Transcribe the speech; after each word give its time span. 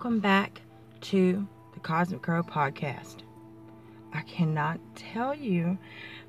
welcome 0.00 0.18
back 0.18 0.62
to 1.02 1.46
the 1.74 1.80
Cosmic 1.80 2.22
Crow 2.22 2.42
podcast. 2.42 3.16
I 4.14 4.22
cannot 4.22 4.80
tell 4.96 5.34
you 5.34 5.76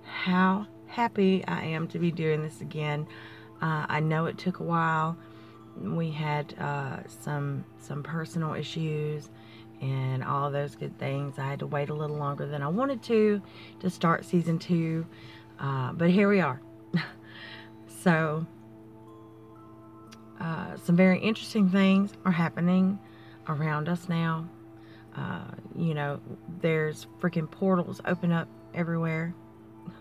how 0.04 0.68
happy 0.88 1.41
I 1.47 1.64
am 1.64 1.88
to 1.88 1.97
be 1.97 2.11
doing 2.11 2.43
this 2.43 2.60
again. 2.60 3.07
Uh, 3.61 3.86
I 3.88 4.02
know 4.02 4.25
it 4.25 4.38
took 4.38 4.60
a 4.60 4.64
while. 4.64 5.18
We 5.78 6.11
had 6.11 6.54
uh, 6.60 7.07
some 7.07 7.64
some 7.79 8.04
personal 8.04 8.55
issues 8.55 9.29
and 9.79 10.21
all 10.21 10.51
those 10.51 10.75
good 10.75 11.00
things. 11.00 11.39
I 11.39 11.47
had 11.47 11.60
to 11.60 11.68
wait 11.68 11.88
a 11.88 11.93
little 11.93 12.18
longer 12.18 12.46
than 12.46 12.61
I 12.61 12.68
wanted 12.68 13.01
to 13.04 13.42
to 13.79 13.89
start 13.89 14.25
season 14.25 14.60
two, 14.60 15.06
uh, 15.61 15.93
but 15.93 16.10
here 16.10 16.28
we 16.28 16.42
are. 16.42 16.60
so 18.04 18.46
uh, 20.42 20.75
some 20.75 20.97
very 20.97 21.19
interesting 21.19 21.69
things 21.69 22.11
are 22.25 22.33
happening 22.33 23.00
around 23.51 23.89
us 23.89 24.10
now. 24.10 24.47
Uh, 25.15 25.43
you 25.75 25.93
know, 25.93 26.19
there's 26.61 27.07
freaking 27.19 27.50
portals 27.50 28.01
open 28.05 28.32
up 28.32 28.47
everywhere. 28.73 29.33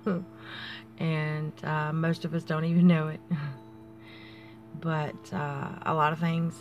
and 0.99 1.53
uh, 1.65 1.93
most 1.93 2.25
of 2.25 2.35
us 2.35 2.45
don't 2.45 2.65
even 2.65 2.87
know 2.87 3.09
it. 3.09 3.21
but 4.81 5.33
uh, 5.33 5.69
a 5.83 5.95
lot 5.95 6.13
of 6.13 6.19
things, 6.19 6.55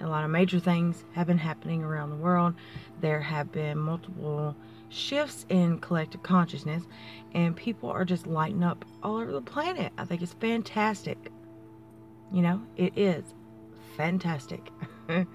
a 0.00 0.06
lot 0.06 0.24
of 0.24 0.30
major 0.30 0.58
things 0.58 1.04
have 1.12 1.26
been 1.26 1.38
happening 1.38 1.82
around 1.82 2.10
the 2.10 2.16
world. 2.16 2.54
There 3.00 3.20
have 3.20 3.52
been 3.52 3.78
multiple 3.78 4.56
shifts 4.88 5.46
in 5.48 5.78
collective 5.78 6.22
consciousness, 6.22 6.84
and 7.32 7.54
people 7.54 7.90
are 7.90 8.04
just 8.04 8.26
lighting 8.26 8.62
up 8.62 8.84
all 9.02 9.16
over 9.16 9.32
the 9.32 9.40
planet. 9.40 9.92
I 9.98 10.04
think 10.04 10.22
it's 10.22 10.34
fantastic. 10.34 11.18
You 12.32 12.42
know, 12.42 12.62
it 12.76 12.96
is 12.96 13.24
fantastic. 13.96 14.70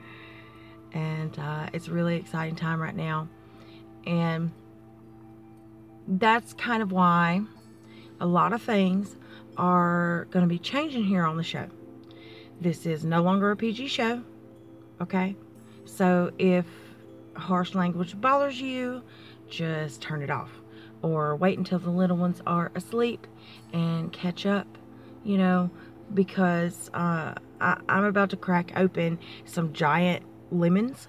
and 0.94 1.38
uh, 1.38 1.68
it's 1.74 1.88
a 1.88 1.92
really 1.92 2.16
exciting 2.16 2.56
time 2.56 2.80
right 2.80 2.96
now. 2.96 3.28
And 4.06 4.52
that's 6.08 6.54
kind 6.54 6.82
of 6.82 6.92
why 6.92 7.42
a 8.20 8.26
lot 8.26 8.54
of 8.54 8.62
things 8.62 9.16
are 9.58 10.28
going 10.32 10.44
to 10.44 10.50
be 10.50 10.60
changing 10.60 11.04
here 11.04 11.24
on 11.24 11.38
the 11.38 11.44
show. 11.44 11.68
This 12.62 12.86
is 12.86 13.06
no 13.06 13.22
longer 13.22 13.52
a 13.52 13.56
PG 13.56 13.88
show, 13.88 14.24
okay? 15.02 15.36
So 15.86 16.32
if 16.38 16.66
harsh 17.36 17.76
language 17.76 18.20
bothers 18.20 18.60
you, 18.60 19.02
just 19.50 20.02
turn 20.02 20.22
it 20.22 20.30
off. 20.30 20.52
Or 21.02 21.36
wait 21.36 21.58
until 21.58 21.80
the 21.80 21.90
little 21.90 22.18
ones 22.18 22.42
are 22.46 22.72
asleep 22.76 23.26
and 23.72 24.12
catch 24.12 24.46
up, 24.46 24.68
you 25.24 25.38
know, 25.38 25.70
because 26.14 26.90
uh, 26.94 27.36
I, 27.62 27.78
I'm 27.88 28.04
about 28.04 28.32
to 28.32 28.38
crack 28.38 28.74
open 28.76 29.20
some 29.46 29.72
giant 29.72 30.24
lemons 30.52 31.08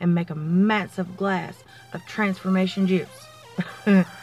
and 0.00 0.14
make 0.14 0.30
a 0.30 0.34
massive 0.34 1.16
glass 1.16 1.62
of 1.92 2.04
transformation 2.06 2.86
juice. 2.86 3.26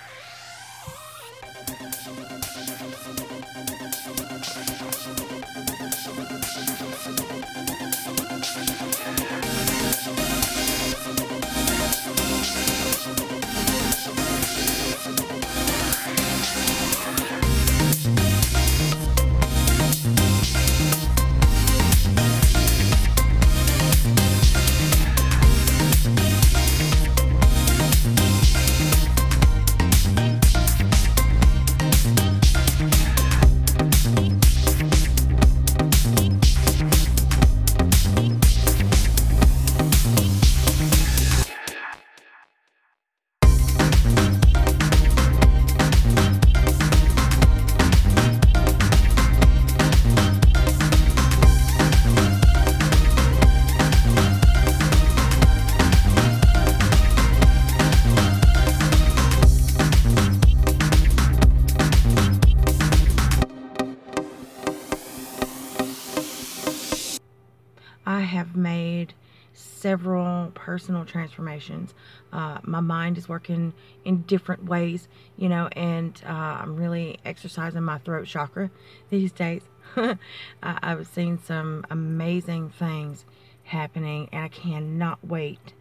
have 68.29 68.55
made 68.55 69.13
several 69.53 70.51
personal 70.53 71.05
transformations. 71.05 71.93
Uh, 72.31 72.59
my 72.63 72.79
mind 72.79 73.17
is 73.17 73.27
working 73.27 73.73
in 74.05 74.21
different 74.21 74.65
ways, 74.65 75.07
you 75.37 75.49
know, 75.49 75.67
and 75.75 76.21
uh, 76.25 76.31
I'm 76.31 76.75
really 76.75 77.19
exercising 77.25 77.83
my 77.83 77.97
throat 77.97 78.27
chakra 78.27 78.69
these 79.09 79.31
days. 79.31 79.63
I, 79.95 80.17
I've 80.63 81.07
seen 81.07 81.39
some 81.39 81.85
amazing 81.89 82.69
things 82.69 83.25
happening, 83.63 84.29
and 84.31 84.43
I 84.43 84.47
cannot 84.47 85.19
wait 85.25 85.73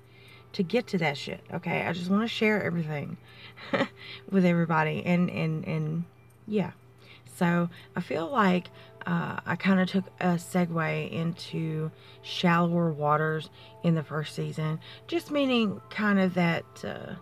to 0.53 0.62
get 0.62 0.86
to 0.88 0.98
that 0.98 1.16
shit. 1.16 1.41
Okay, 1.53 1.82
I 1.82 1.92
just 1.92 2.10
want 2.10 2.22
to 2.22 2.28
share 2.28 2.62
everything 2.62 3.16
with 4.30 4.44
everybody, 4.44 5.03
and 5.04 5.30
and 5.30 5.65
and 5.66 6.04
yeah. 6.47 6.72
So 7.36 7.69
I 7.94 8.00
feel 8.00 8.28
like 8.28 8.69
uh, 9.08 9.41
I 9.46 9.56
kind 9.56 9.80
of 9.80 9.88
took 9.88 10.04
a 10.20 10.34
segue 10.34 11.10
into 11.10 11.91
shallower 12.20 12.92
waters 12.92 13.48
in 13.82 13.94
the 13.94 14.02
first 14.02 14.34
season, 14.34 14.80
just 15.06 15.30
meaning 15.30 15.80
kind 15.88 16.20
of 16.20 16.34
that 16.34 16.66
uh, 16.84 17.14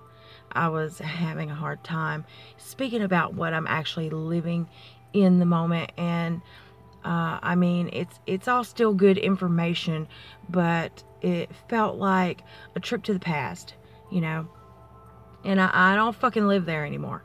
I 0.50 0.66
was 0.66 0.98
having 0.98 1.48
a 1.48 1.54
hard 1.54 1.84
time 1.84 2.25
speaking 2.56 3.02
about 3.02 3.34
what 3.34 3.54
I'm 3.54 3.69
actually 3.69 4.10
living 4.10 4.69
in 5.12 5.38
the 5.38 5.46
moment. 5.46 5.92
And 5.96 6.42
uh, 7.04 7.38
I 7.41 7.54
mean, 7.54 7.88
it's 7.92 8.19
it's 8.26 8.48
all 8.48 8.64
still 8.64 8.92
good 8.92 9.16
information, 9.16 10.08
but 10.48 11.04
it 11.22 11.50
felt 11.69 11.98
like 11.98 12.42
a 12.75 12.80
trip 12.80 13.04
to 13.04 13.12
the 13.12 13.20
past, 13.20 13.75
you 14.10 14.20
know. 14.20 14.48
And 15.44 15.60
I, 15.60 15.70
I 15.72 15.94
don't 15.94 16.16
fucking 16.16 16.48
live 16.48 16.66
there 16.66 16.84
anymore. 16.84 17.22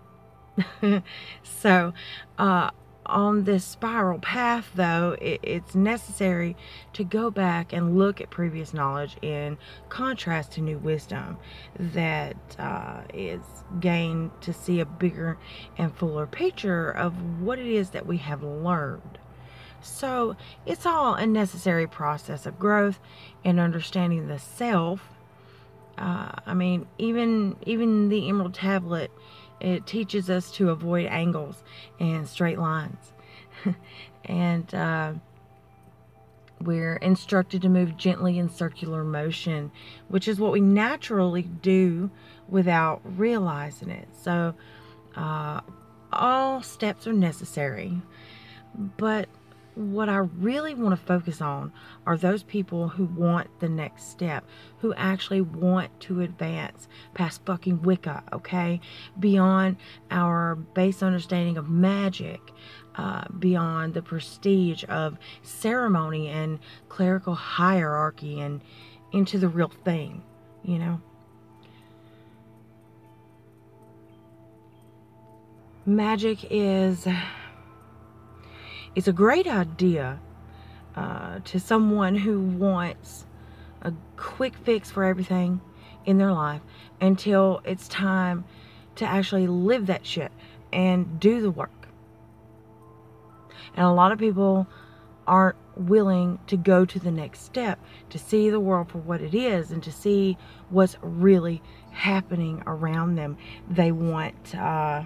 so, 1.44 1.94
uh, 2.38 2.70
on 3.06 3.44
this 3.44 3.66
spiral 3.66 4.20
path, 4.20 4.72
though, 4.76 5.18
it, 5.22 5.40
it's 5.44 5.76
necessary 5.76 6.56
to 6.94 7.04
go 7.04 7.32
back 7.32 7.74
and 7.74 7.98
look 7.98 8.22
at 8.22 8.30
previous 8.30 8.74
knowledge 8.74 9.18
in 9.22 9.58
contrast 9.90 10.52
to 10.54 10.62
new 10.62 10.78
wisdom 10.78 11.38
that 11.78 12.38
uh, 12.60 13.02
is 13.14 13.42
gained 13.80 14.32
to 14.42 14.54
see 14.54 14.80
a 14.80 14.86
bigger 14.86 15.38
and 15.78 15.96
fuller 15.96 16.28
picture 16.28 16.90
of 16.92 17.42
what 17.42 17.60
it 17.60 17.68
is 17.68 17.90
that 17.92 18.06
we 18.06 18.18
have 18.18 18.44
learned. 18.44 19.18
So 19.82 20.36
it's 20.66 20.86
all 20.86 21.16
a 21.16 21.26
necessary 21.26 21.88
process 21.88 22.46
of 22.46 22.60
growth 22.60 23.00
and 23.44 23.60
understanding 23.60 24.28
the 24.28 24.40
self. 24.40 25.02
Uh, 25.98 26.32
I 26.46 26.54
mean, 26.54 26.88
even 26.98 27.56
even 27.66 28.10
the 28.10 28.30
Emerald 28.30 28.54
Tablet 28.54 29.12
it 29.62 29.86
teaches 29.86 30.30
us 30.30 30.52
to 30.52 30.70
avoid 30.70 31.06
angles 31.08 31.64
and 32.00 32.28
straight 32.28 32.60
lines. 32.60 33.14
and 34.26 34.74
uh, 34.74 35.14
we're 36.60 36.98
instructed 36.98 37.62
to 37.62 37.70
move 37.70 37.98
gently 37.98 38.38
in 38.38 38.50
circular 38.50 39.04
motion, 39.04 39.72
which 40.08 40.28
is 40.28 40.40
what 40.40 40.52
we 40.52 40.62
naturally 40.62 41.44
do 41.44 42.10
without 42.48 43.02
realizing 43.04 43.90
it. 43.90 44.08
So, 44.14 44.54
uh, 45.16 45.62
all 46.12 46.62
steps 46.62 47.08
are 47.08 47.14
necessary. 47.14 48.02
But 48.98 49.30
what 49.76 50.10
I 50.10 50.18
really 50.18 50.74
want 50.74 51.00
to 51.00 51.06
focus 51.06 51.42
on 51.42 51.72
are 52.06 52.18
those 52.18 52.44
people 52.44 52.90
who 52.90 53.06
want 53.06 53.48
the 53.60 53.70
next 53.70 54.10
step, 54.10 54.46
who 54.80 54.94
actually 54.96 55.42
want 55.42 55.98
to 56.02 56.22
advance 56.22 56.88
past 57.14 57.46
fucking 57.46 57.82
Wicca, 57.82 58.24
okay? 58.34 58.82
Beyond 59.20 59.78
our 60.10 60.56
base 60.56 61.02
understanding 61.02 61.58
of 61.58 61.70
magic, 61.70 62.42
uh, 62.96 63.26
beyond 63.40 63.94
the 63.94 64.02
prestige 64.02 64.84
of 64.90 65.18
ceremony 65.42 66.28
and 66.28 66.60
clerical 66.90 67.36
hierarchy 67.36 68.42
and 68.42 68.62
into 69.14 69.38
the 69.38 69.48
real 69.48 69.72
thing, 69.86 70.24
you 70.64 70.78
know? 70.80 71.02
Magic 75.86 76.46
is 76.52 77.08
it's 78.96 79.08
a 79.08 79.14
great 79.14 79.48
idea 79.48 80.20
uh, 80.96 81.40
to 81.46 81.60
someone 81.60 82.16
who 82.16 82.40
wants 82.40 83.26
a 83.82 83.94
quick 84.18 84.56
fix 84.56 84.92
for 84.92 85.04
everything 85.04 85.62
in 86.06 86.18
their 86.18 86.34
life 86.34 86.62
until 87.00 87.62
it's 87.64 87.88
time 87.88 88.44
to 88.96 89.06
actually 89.06 89.48
live 89.48 89.88
that 89.88 90.06
shit 90.06 90.32
and 90.74 91.20
do 91.20 91.42
the 91.42 91.52
work. 91.52 91.88
And 93.76 93.86
a 93.86 93.92
lot 93.92 94.12
of 94.12 94.20
people 94.20 94.68
aren't 95.28 95.56
willing 95.78 96.40
to 96.48 96.58
go 96.58 96.84
to 96.84 97.00
the 97.00 97.12
next 97.12 97.44
step 97.44 97.80
to 98.10 98.20
see 98.20 98.50
the 98.50 98.60
world 98.60 98.92
for 98.92 98.98
what 98.98 99.22
it 99.22 99.34
is 99.34 99.72
and 99.72 99.82
to 99.84 99.92
see 99.92 100.38
what's 100.70 100.98
really 101.02 101.62
happening 101.92 102.62
around 102.68 103.16
them. 103.16 103.38
They 103.70 103.92
want 103.92 104.56
uh, 104.56 105.04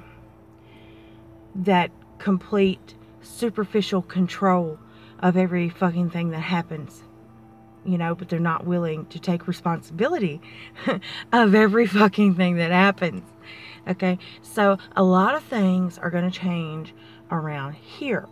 that 1.53 1.91
complete 2.17 2.95
superficial 3.25 4.01
control 4.01 4.79
of 5.19 5.35
every 5.35 5.69
fucking 5.69 6.09
thing 6.09 6.29
that 6.29 6.39
happens 6.39 7.03
you 7.85 7.97
know, 7.97 8.15
but 8.15 8.27
they're 8.29 8.39
not 8.39 8.65
willing 8.65 9.05
to 9.07 9.19
take 9.19 9.47
responsibility 9.47 10.41
of 11.31 11.55
every 11.55 11.85
fucking 11.85 12.35
thing 12.35 12.55
that 12.55 12.71
happens. 12.71 13.23
Okay, 13.87 14.17
so 14.41 14.79
a 14.95 15.03
lot 15.03 15.35
of 15.35 15.43
things 15.43 15.99
are 15.99 16.09
going 16.09 16.29
to 16.29 16.37
change 16.37 16.93
around 17.31 17.73
here. 17.75 18.27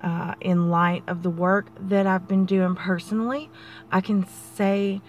Uh, 0.00 0.34
in 0.40 0.70
light 0.70 1.02
of 1.08 1.24
the 1.24 1.30
work 1.30 1.66
that 1.88 2.06
I've 2.06 2.28
been 2.28 2.46
doing 2.46 2.76
personally, 2.76 3.50
I 3.90 4.00
can 4.00 4.26
say 4.54 5.02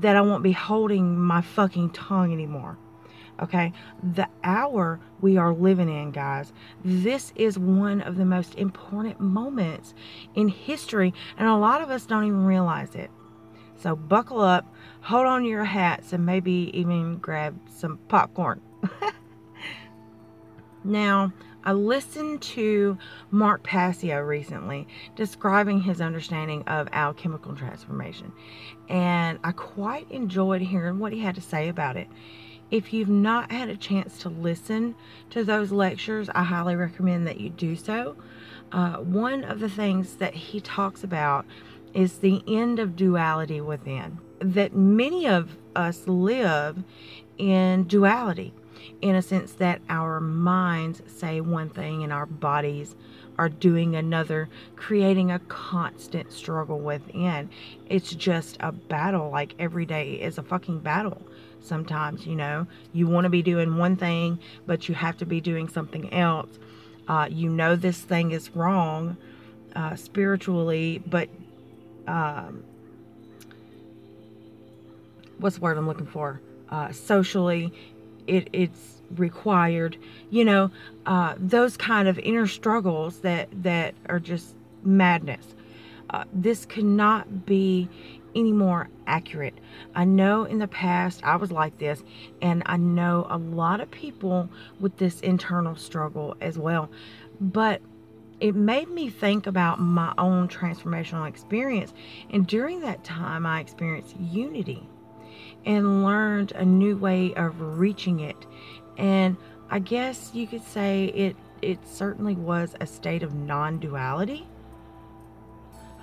that 0.00 0.16
I 0.16 0.22
won't 0.22 0.42
be 0.42 0.52
holding 0.52 1.18
my 1.18 1.42
fucking 1.42 1.90
tongue 1.90 2.32
anymore. 2.32 2.78
Okay, 3.40 3.72
the 4.02 4.28
hour 4.44 5.00
we 5.20 5.36
are 5.36 5.52
living 5.52 5.88
in, 5.88 6.10
guys, 6.10 6.52
this 6.84 7.32
is 7.34 7.58
one 7.58 8.00
of 8.02 8.16
the 8.16 8.24
most 8.24 8.54
important 8.56 9.20
moments 9.20 9.94
in 10.34 10.48
history, 10.48 11.14
and 11.38 11.48
a 11.48 11.56
lot 11.56 11.80
of 11.80 11.90
us 11.90 12.06
don't 12.06 12.24
even 12.24 12.44
realize 12.44 12.94
it. 12.94 13.10
So, 13.76 13.96
buckle 13.96 14.40
up, 14.40 14.72
hold 15.00 15.26
on 15.26 15.42
to 15.42 15.48
your 15.48 15.64
hats, 15.64 16.12
and 16.12 16.24
maybe 16.24 16.70
even 16.72 17.16
grab 17.18 17.58
some 17.68 17.98
popcorn. 18.06 18.60
now, 20.84 21.32
I 21.64 21.72
listened 21.72 22.42
to 22.42 22.98
Mark 23.30 23.62
Passio 23.62 24.20
recently 24.20 24.86
describing 25.16 25.80
his 25.80 26.00
understanding 26.00 26.62
of 26.64 26.88
alchemical 26.92 27.54
transformation, 27.54 28.32
and 28.88 29.38
I 29.42 29.52
quite 29.52 30.10
enjoyed 30.10 30.60
hearing 30.60 30.98
what 30.98 31.12
he 31.12 31.20
had 31.20 31.36
to 31.36 31.40
say 31.40 31.68
about 31.68 31.96
it. 31.96 32.08
If 32.72 32.94
you've 32.94 33.10
not 33.10 33.52
had 33.52 33.68
a 33.68 33.76
chance 33.76 34.16
to 34.20 34.30
listen 34.30 34.94
to 35.28 35.44
those 35.44 35.72
lectures, 35.72 36.30
I 36.34 36.42
highly 36.42 36.74
recommend 36.74 37.26
that 37.26 37.38
you 37.38 37.50
do 37.50 37.76
so. 37.76 38.16
Uh, 38.72 38.94
one 38.94 39.44
of 39.44 39.60
the 39.60 39.68
things 39.68 40.16
that 40.16 40.32
he 40.32 40.58
talks 40.58 41.04
about 41.04 41.44
is 41.92 42.20
the 42.20 42.42
end 42.48 42.78
of 42.78 42.96
duality 42.96 43.60
within, 43.60 44.16
that 44.38 44.74
many 44.74 45.28
of 45.28 45.58
us 45.76 46.08
live 46.08 46.82
in 47.36 47.84
duality 47.84 48.54
in 49.02 49.16
a 49.16 49.22
sense 49.22 49.52
that 49.52 49.82
our 49.90 50.18
minds 50.18 51.02
say 51.06 51.42
one 51.42 51.68
thing 51.68 52.02
and 52.02 52.10
our 52.10 52.24
bodies 52.24 52.96
are 53.42 53.48
doing 53.48 53.96
another, 53.96 54.48
creating 54.76 55.32
a 55.32 55.40
constant 55.40 56.32
struggle 56.32 56.78
within. 56.78 57.50
It's 57.88 58.14
just 58.14 58.56
a 58.60 58.70
battle, 58.70 59.30
like 59.30 59.56
every 59.58 59.84
day 59.84 60.12
is 60.12 60.38
a 60.38 60.44
fucking 60.44 60.78
battle 60.78 61.20
sometimes, 61.60 62.24
you 62.24 62.36
know. 62.36 62.68
You 62.92 63.08
want 63.08 63.24
to 63.24 63.30
be 63.30 63.42
doing 63.42 63.76
one 63.78 63.96
thing, 63.96 64.38
but 64.64 64.88
you 64.88 64.94
have 64.94 65.16
to 65.18 65.26
be 65.26 65.40
doing 65.40 65.68
something 65.68 66.12
else. 66.14 66.50
Uh, 67.08 67.26
you 67.28 67.48
know 67.48 67.74
this 67.74 68.00
thing 68.00 68.30
is 68.30 68.54
wrong 68.54 69.16
uh, 69.74 69.96
spiritually, 69.96 71.02
but 71.04 71.28
um, 72.06 72.62
what's 75.38 75.56
the 75.56 75.62
word 75.62 75.76
I'm 75.78 75.88
looking 75.88 76.06
for? 76.06 76.40
Uh, 76.70 76.92
socially, 76.92 77.74
it, 78.26 78.48
it's 78.52 79.02
required. 79.16 79.96
You 80.30 80.44
know, 80.44 80.70
uh, 81.06 81.34
those 81.38 81.76
kind 81.76 82.08
of 82.08 82.18
inner 82.18 82.46
struggles 82.46 83.20
that 83.20 83.48
that 83.62 83.94
are 84.08 84.20
just 84.20 84.54
madness. 84.82 85.54
Uh, 86.10 86.24
this 86.32 86.66
cannot 86.66 87.46
be 87.46 87.88
any 88.34 88.52
more 88.52 88.88
accurate. 89.06 89.54
I 89.94 90.04
know 90.04 90.44
in 90.44 90.58
the 90.58 90.68
past 90.68 91.22
I 91.24 91.36
was 91.36 91.52
like 91.52 91.78
this, 91.78 92.02
and 92.40 92.62
I 92.66 92.76
know 92.76 93.26
a 93.28 93.38
lot 93.38 93.80
of 93.80 93.90
people 93.90 94.48
with 94.80 94.96
this 94.96 95.20
internal 95.20 95.76
struggle 95.76 96.36
as 96.40 96.58
well. 96.58 96.90
But 97.40 97.80
it 98.40 98.54
made 98.54 98.88
me 98.88 99.08
think 99.08 99.46
about 99.46 99.80
my 99.80 100.12
own 100.18 100.48
transformational 100.48 101.28
experience. 101.28 101.92
And 102.30 102.46
during 102.46 102.80
that 102.80 103.04
time, 103.04 103.46
I 103.46 103.60
experienced 103.60 104.16
unity 104.18 104.88
and 105.64 106.04
learned 106.04 106.52
a 106.52 106.64
new 106.64 106.96
way 106.96 107.34
of 107.34 107.60
reaching 107.60 108.20
it. 108.20 108.46
And 108.96 109.36
I 109.70 109.78
guess 109.78 110.30
you 110.34 110.46
could 110.46 110.64
say 110.64 111.06
it, 111.06 111.36
it 111.60 111.78
certainly 111.86 112.34
was 112.34 112.74
a 112.80 112.86
state 112.86 113.22
of 113.22 113.34
non 113.34 113.78
duality 113.78 114.46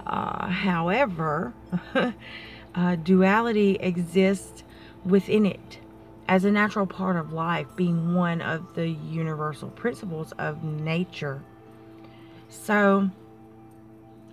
uh, 0.09 0.47
however, 0.47 1.53
uh, 2.75 2.95
duality 2.95 3.77
exists 3.79 4.63
within 5.05 5.45
it 5.45 5.79
as 6.27 6.45
a 6.45 6.51
natural 6.51 6.87
part 6.87 7.15
of 7.15 7.31
life, 7.31 7.67
being 7.75 8.15
one 8.15 8.41
of 8.41 8.73
the 8.73 8.89
universal 8.89 9.69
principles 9.69 10.31
of 10.33 10.63
nature. 10.63 11.43
So, 12.49 13.09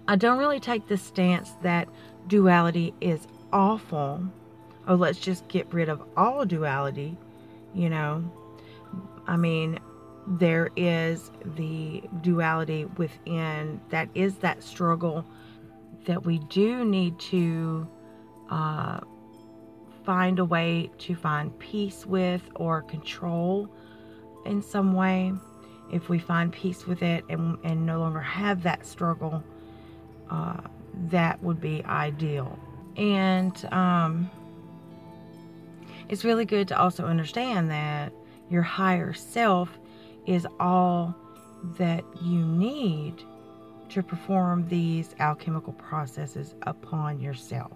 I 0.09 0.17
don't 0.17 0.39
really 0.39 0.61
take 0.61 0.89
the 0.89 0.97
stance 0.97 1.53
that 1.63 1.89
duality 2.27 2.95
is 3.01 3.27
awful. 3.53 4.23
Oh, 4.89 4.95
let's 4.95 5.19
just 5.19 5.49
get 5.49 5.73
rid 5.73 5.89
of 5.89 6.03
all 6.17 6.45
duality. 6.45 7.17
You 7.75 7.91
know, 7.91 8.25
I 9.27 9.37
mean, 9.37 9.79
there 10.27 10.71
is 10.77 11.31
the 11.57 12.03
duality 12.21 12.85
within 12.97 13.81
that 13.91 14.09
is 14.15 14.37
that 14.37 14.63
struggle 14.63 15.25
that 16.07 16.25
we 16.25 16.39
do 16.39 16.85
need 16.85 17.19
to 17.19 17.87
uh, 18.51 19.01
find 20.05 20.39
a 20.39 20.45
way 20.45 20.91
to 20.99 21.15
find 21.15 21.57
peace 21.59 22.07
with 22.07 22.43
or 22.55 22.83
control 22.83 23.69
in 24.45 24.63
some 24.63 24.95
way. 24.95 25.33
If 25.93 26.09
we 26.09 26.19
find 26.19 26.53
peace 26.53 26.87
with 26.87 27.03
it 27.03 27.25
and, 27.29 27.59
and 27.63 27.87
no 27.87 28.01
longer 28.01 28.21
have 28.21 28.63
that 28.63 28.87
struggle, 28.87 29.43
uh, 30.31 30.61
that 31.11 31.43
would 31.43 31.61
be 31.61 31.85
ideal. 31.85 32.59
And 32.97 33.65
um, 33.73 34.31
it's 36.09 36.25
really 36.25 36.45
good 36.45 36.69
to 36.69 36.79
also 36.79 37.05
understand 37.05 37.71
that 37.71 38.13
your 38.51 38.63
higher 38.63 39.13
self 39.13 39.69
is 40.27 40.47
all 40.61 41.15
that 41.79 42.05
you 42.23 42.45
need 42.45 43.23
to 43.89 44.03
perform 44.03 44.69
these 44.69 45.15
alchemical 45.21 45.73
processes 45.75 46.55
upon 46.63 47.21
yourself. 47.21 47.73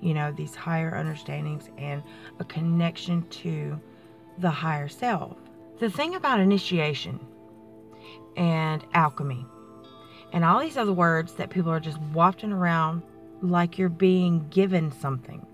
You 0.00 0.14
know, 0.14 0.32
these 0.32 0.54
higher 0.54 0.94
understandings 0.94 1.70
and 1.78 2.02
a 2.38 2.44
connection 2.44 3.22
to 3.28 3.80
the 4.38 4.50
higher 4.50 4.88
self. 4.88 5.36
The 5.78 5.90
thing 5.90 6.14
about 6.14 6.40
initiation 6.40 7.18
and 8.36 8.84
alchemy 8.94 9.46
and 10.34 10.44
all 10.44 10.60
these 10.60 10.76
other 10.76 10.92
words 10.92 11.34
that 11.34 11.50
people 11.50 11.70
are 11.70 11.80
just 11.80 12.00
wafting 12.12 12.52
around 12.52 13.02
like 13.40 13.78
you're 13.78 13.88
being 13.88 14.46
given 14.48 14.90
something, 14.90 15.46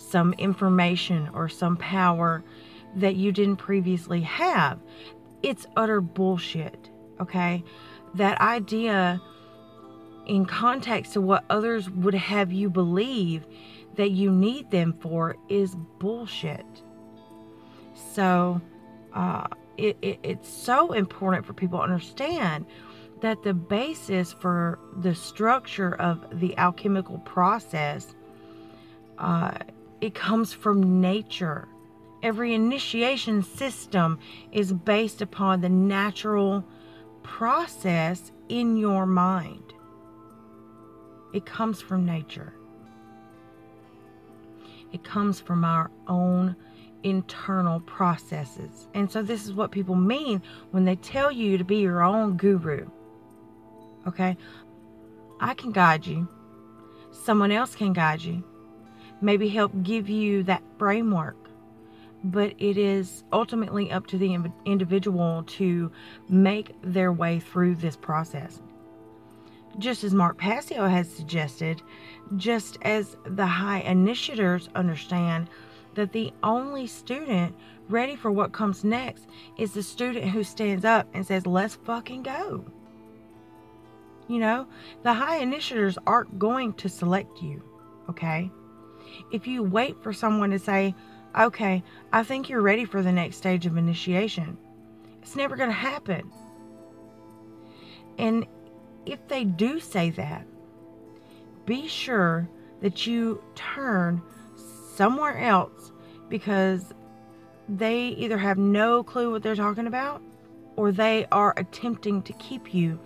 some 0.00 0.32
information 0.34 1.28
or 1.34 1.48
some 1.48 1.76
power 1.76 2.42
that 2.96 3.16
you 3.16 3.32
didn't 3.32 3.56
previously 3.56 4.20
have. 4.22 4.78
It's 5.42 5.66
utter 5.76 6.00
bullshit, 6.00 6.90
okay? 7.20 7.62
that 8.14 8.40
idea 8.40 9.20
in 10.26 10.46
context 10.46 11.12
to 11.14 11.20
what 11.20 11.44
others 11.50 11.90
would 11.90 12.14
have 12.14 12.52
you 12.52 12.70
believe 12.70 13.46
that 13.96 14.10
you 14.10 14.30
need 14.30 14.70
them 14.70 14.94
for 15.00 15.36
is 15.48 15.76
bullshit. 15.98 16.64
So, 18.14 18.60
uh, 19.12 19.46
it, 19.76 19.96
it, 20.02 20.18
it's 20.22 20.48
so 20.48 20.92
important 20.92 21.46
for 21.46 21.52
people 21.52 21.78
to 21.78 21.84
understand 21.84 22.66
that 23.22 23.42
the 23.42 23.54
basis 23.54 24.32
for 24.32 24.78
the 24.98 25.14
structure 25.14 25.94
of 25.96 26.24
the 26.38 26.56
alchemical 26.56 27.18
process 27.18 28.14
uh, 29.18 29.52
it 30.00 30.14
comes 30.14 30.52
from 30.52 31.00
nature 31.00 31.68
every 32.22 32.54
initiation 32.54 33.42
system 33.42 34.18
is 34.52 34.72
based 34.72 35.22
upon 35.22 35.60
the 35.60 35.68
natural 35.68 36.64
process 37.22 38.32
in 38.48 38.76
your 38.76 39.06
mind. 39.06 39.72
It 41.32 41.46
comes 41.46 41.80
from 41.80 42.04
nature. 42.04 42.52
It 44.92 45.04
comes 45.04 45.40
from 45.40 45.64
our 45.64 45.90
own 46.08 46.56
internal 47.04 47.80
processes. 47.80 48.88
And 48.92 49.10
so, 49.10 49.22
this 49.22 49.46
is 49.46 49.54
what 49.54 49.70
people 49.70 49.94
mean 49.94 50.42
when 50.72 50.84
they 50.84 50.96
tell 50.96 51.30
you 51.30 51.56
to 51.56 51.64
be 51.64 51.76
your 51.76 52.02
own 52.02 52.36
guru. 52.36 52.88
Okay? 54.06 54.36
I 55.40 55.54
can 55.54 55.72
guide 55.72 56.06
you 56.06 56.28
Someone 57.12 57.52
else 57.52 57.74
can 57.74 57.92
guide 57.92 58.22
you, 58.22 58.42
maybe 59.20 59.48
help 59.48 59.72
give 59.82 60.08
you 60.08 60.42
that 60.44 60.62
framework. 60.78 61.36
But 62.22 62.54
it 62.58 62.76
is 62.76 63.24
ultimately 63.32 63.90
up 63.90 64.06
to 64.08 64.18
the 64.18 64.36
individual 64.66 65.44
to 65.46 65.90
make 66.28 66.74
their 66.82 67.12
way 67.12 67.40
through 67.40 67.76
this 67.76 67.96
process. 67.96 68.60
Just 69.78 70.04
as 70.04 70.12
Mark 70.12 70.36
Passio 70.36 70.86
has 70.86 71.08
suggested, 71.08 71.80
just 72.36 72.76
as 72.82 73.16
the 73.24 73.46
high 73.46 73.80
initiators 73.80 74.68
understand 74.74 75.48
that 75.94 76.12
the 76.12 76.32
only 76.42 76.86
student 76.86 77.54
ready 77.88 78.16
for 78.16 78.30
what 78.30 78.52
comes 78.52 78.84
next 78.84 79.26
is 79.56 79.72
the 79.72 79.82
student 79.82 80.28
who 80.28 80.44
stands 80.44 80.84
up 80.84 81.08
and 81.14 81.26
says, 81.26 81.46
Let's 81.46 81.76
fucking 81.76 82.22
go. 82.22 82.64
You 84.28 84.38
know, 84.38 84.66
the 85.02 85.12
high 85.12 85.38
initiators 85.38 85.98
aren't 86.06 86.38
going 86.38 86.74
to 86.74 86.88
select 86.88 87.42
you, 87.42 87.62
okay? 88.08 88.50
If 89.32 89.46
you 89.46 89.62
wait 89.62 90.02
for 90.02 90.12
someone 90.12 90.50
to 90.50 90.58
say, 90.58 90.94
Okay, 91.38 91.82
I 92.12 92.24
think 92.24 92.48
you're 92.48 92.60
ready 92.60 92.84
for 92.84 93.02
the 93.02 93.12
next 93.12 93.36
stage 93.36 93.64
of 93.64 93.76
initiation, 93.76 94.58
it's 95.22 95.36
never 95.36 95.54
going 95.56 95.68
to 95.68 95.74
happen. 95.74 96.30
And 98.18 98.46
if 99.06 99.26
they 99.28 99.44
do 99.44 99.78
say 99.78 100.10
that, 100.10 100.46
be 101.66 101.86
sure 101.86 102.48
that 102.80 103.06
you 103.06 103.42
turn 103.54 104.22
somewhere 104.94 105.38
else 105.38 105.92
because 106.28 106.92
they 107.68 108.08
either 108.08 108.38
have 108.38 108.58
no 108.58 109.04
clue 109.04 109.30
what 109.30 109.42
they're 109.42 109.54
talking 109.54 109.86
about 109.86 110.20
or 110.76 110.90
they 110.90 111.26
are 111.30 111.54
attempting 111.56 112.22
to 112.22 112.32
keep 112.34 112.74
you 112.74 112.98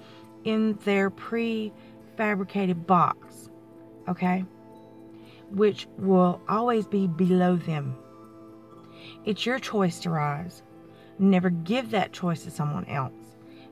in 0.44 0.78
their 0.84 1.11
prefabricated 1.11 2.87
box, 2.87 3.50
okay? 4.08 4.44
Which 5.54 5.87
will 5.99 6.40
always 6.49 6.87
be 6.87 7.06
below 7.06 7.56
them. 7.56 7.96
It's 9.25 9.46
your 9.46 9.58
choice 9.58 10.00
to 10.00 10.11
rise. 10.11 10.62
Never 11.18 11.50
give 11.50 11.90
that 11.90 12.12
choice 12.12 12.44
to 12.44 12.50
someone 12.50 12.87
else. 12.87 13.12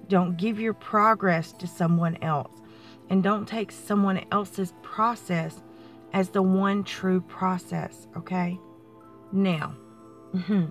Don't 0.08 0.36
give 0.36 0.60
your 0.60 0.74
progress 0.74 1.52
to 1.54 1.66
someone 1.66 2.16
else. 2.22 2.52
And 3.10 3.22
don't 3.22 3.46
take 3.46 3.72
someone 3.72 4.24
else's 4.30 4.72
process 4.82 5.62
as 6.12 6.30
the 6.30 6.42
one 6.42 6.84
true 6.84 7.20
process, 7.22 8.06
okay? 8.16 8.58
Now, 9.32 9.74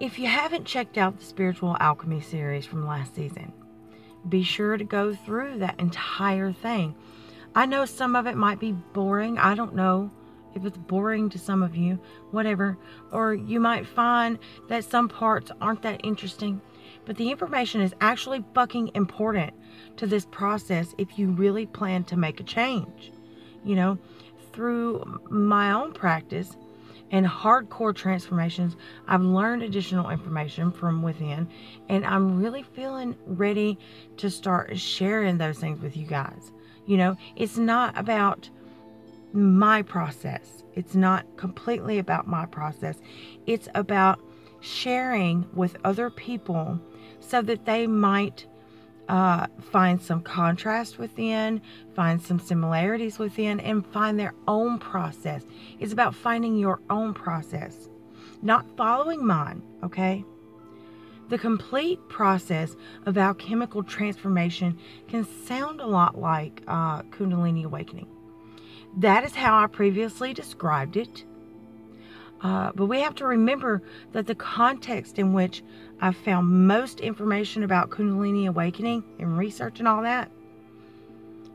if 0.00 0.18
you 0.18 0.26
haven't 0.26 0.64
checked 0.64 0.98
out 0.98 1.18
the 1.18 1.24
Spiritual 1.24 1.76
Alchemy 1.80 2.20
series 2.20 2.66
from 2.66 2.86
last 2.86 3.14
season, 3.14 3.52
be 4.28 4.42
sure 4.42 4.76
to 4.76 4.84
go 4.84 5.14
through 5.14 5.58
that 5.58 5.80
entire 5.80 6.52
thing. 6.52 6.94
I 7.54 7.66
know 7.66 7.84
some 7.84 8.14
of 8.14 8.26
it 8.26 8.36
might 8.36 8.60
be 8.60 8.72
boring. 8.72 9.38
I 9.38 9.54
don't 9.54 9.74
know 9.74 10.10
if 10.54 10.64
it's 10.64 10.76
boring 10.76 11.28
to 11.30 11.38
some 11.38 11.62
of 11.62 11.76
you, 11.76 11.98
whatever. 12.30 12.76
Or 13.12 13.34
you 13.34 13.60
might 13.60 13.86
find 13.86 14.38
that 14.68 14.84
some 14.84 15.08
parts 15.08 15.50
aren't 15.60 15.82
that 15.82 16.00
interesting. 16.04 16.60
But 17.04 17.16
the 17.16 17.30
information 17.30 17.80
is 17.80 17.94
actually 18.00 18.44
fucking 18.54 18.92
important 18.94 19.52
to 19.96 20.06
this 20.06 20.26
process 20.26 20.94
if 20.98 21.18
you 21.18 21.30
really 21.30 21.66
plan 21.66 22.04
to 22.04 22.16
make 22.16 22.40
a 22.40 22.44
change. 22.44 23.12
You 23.64 23.74
know, 23.74 23.98
through 24.52 25.20
my 25.30 25.72
own 25.72 25.92
practice 25.92 26.56
and 27.10 27.26
hardcore 27.26 27.94
transformations, 27.94 28.76
I've 29.08 29.22
learned 29.22 29.62
additional 29.62 30.10
information 30.10 30.70
from 30.70 31.02
within, 31.02 31.48
and 31.88 32.06
I'm 32.06 32.38
really 32.40 32.62
feeling 32.62 33.16
ready 33.26 33.78
to 34.18 34.30
start 34.30 34.78
sharing 34.78 35.38
those 35.38 35.58
things 35.58 35.80
with 35.80 35.96
you 35.96 36.06
guys. 36.06 36.52
You 36.90 36.96
know, 36.96 37.16
it's 37.36 37.56
not 37.56 37.96
about 37.96 38.50
my 39.32 39.80
process, 39.82 40.64
it's 40.74 40.96
not 40.96 41.24
completely 41.36 42.00
about 42.00 42.26
my 42.26 42.46
process, 42.46 42.96
it's 43.46 43.68
about 43.76 44.18
sharing 44.58 45.46
with 45.54 45.76
other 45.84 46.10
people 46.10 46.80
so 47.20 47.42
that 47.42 47.64
they 47.64 47.86
might 47.86 48.44
uh, 49.08 49.46
find 49.70 50.02
some 50.02 50.20
contrast 50.20 50.98
within, 50.98 51.62
find 51.94 52.20
some 52.20 52.40
similarities 52.40 53.20
within, 53.20 53.60
and 53.60 53.86
find 53.86 54.18
their 54.18 54.34
own 54.48 54.80
process. 54.80 55.44
It's 55.78 55.92
about 55.92 56.12
finding 56.12 56.56
your 56.56 56.80
own 56.90 57.14
process, 57.14 57.88
not 58.42 58.66
following 58.76 59.24
mine, 59.24 59.62
okay? 59.84 60.24
The 61.30 61.38
complete 61.38 62.00
process 62.08 62.74
of 63.06 63.16
alchemical 63.16 63.84
transformation 63.84 64.76
can 65.06 65.24
sound 65.46 65.80
a 65.80 65.86
lot 65.86 66.18
like 66.18 66.60
uh, 66.66 67.02
Kundalini 67.02 67.64
awakening. 67.64 68.08
That 68.98 69.22
is 69.22 69.36
how 69.36 69.62
I 69.62 69.68
previously 69.68 70.34
described 70.34 70.96
it. 70.96 71.24
Uh, 72.42 72.72
but 72.74 72.86
we 72.86 73.00
have 73.00 73.14
to 73.14 73.26
remember 73.26 73.80
that 74.10 74.26
the 74.26 74.34
context 74.34 75.20
in 75.20 75.32
which 75.32 75.62
I 76.00 76.10
found 76.10 76.66
most 76.66 76.98
information 76.98 77.62
about 77.62 77.90
Kundalini 77.90 78.48
awakening 78.48 79.04
and 79.20 79.38
research 79.38 79.78
and 79.78 79.86
all 79.86 80.02
that, 80.02 80.32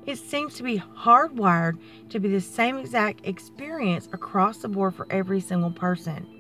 it 0.05 0.19
seems 0.19 0.53
to 0.53 0.63
be 0.63 0.81
hardwired 0.97 1.77
to 2.11 2.19
be 2.21 2.29
the 2.29 2.39
same 2.39 2.77
exact 2.77 3.27
experience 3.27 4.07
across 4.13 4.59
the 4.59 4.69
board 4.69 4.95
for 4.95 5.05
every 5.09 5.41
single 5.41 5.71
person. 5.71 6.34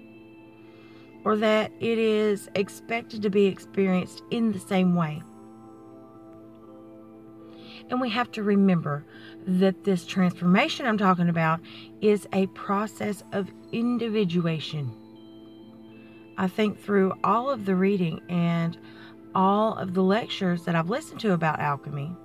Or 1.25 1.35
that 1.35 1.71
it 1.81 1.97
is 1.97 2.49
expected 2.55 3.21
to 3.23 3.29
be 3.29 3.45
experienced 3.45 4.21
in 4.31 4.53
the 4.53 4.59
same 4.59 4.95
way. 4.95 5.21
And 7.89 7.99
we 7.99 8.09
have 8.09 8.31
to 8.31 8.43
remember 8.43 9.05
that 9.47 9.83
this 9.83 10.05
transformation 10.05 10.85
I'm 10.85 10.97
talking 10.97 11.29
about 11.29 11.59
is 12.01 12.27
a 12.33 12.47
process 12.47 13.23
of 13.31 13.51
individuation. 13.71 14.91
I 16.37 16.47
think 16.47 16.79
through 16.79 17.13
all 17.23 17.49
of 17.49 17.65
the 17.65 17.75
reading 17.75 18.21
and 18.29 18.77
all 19.33 19.75
of 19.75 19.93
the 19.93 20.03
lectures 20.03 20.63
that 20.65 20.75
I've 20.75 20.89
listened 20.89 21.19
to 21.21 21.33
about 21.33 21.59
alchemy, 21.59 22.15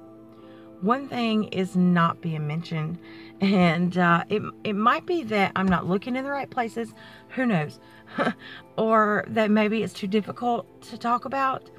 one 0.80 1.08
thing 1.08 1.44
is 1.44 1.76
not 1.76 2.20
being 2.20 2.46
mentioned, 2.46 2.98
and 3.40 3.96
uh, 3.98 4.24
it 4.28 4.42
it 4.64 4.74
might 4.74 5.06
be 5.06 5.22
that 5.24 5.52
I'm 5.56 5.68
not 5.68 5.86
looking 5.86 6.16
in 6.16 6.24
the 6.24 6.30
right 6.30 6.50
places. 6.50 6.94
Who 7.30 7.46
knows? 7.46 7.78
or 8.76 9.24
that 9.28 9.50
maybe 9.50 9.82
it's 9.82 9.92
too 9.92 10.06
difficult 10.06 10.82
to 10.82 10.98
talk 10.98 11.24
about. 11.24 11.70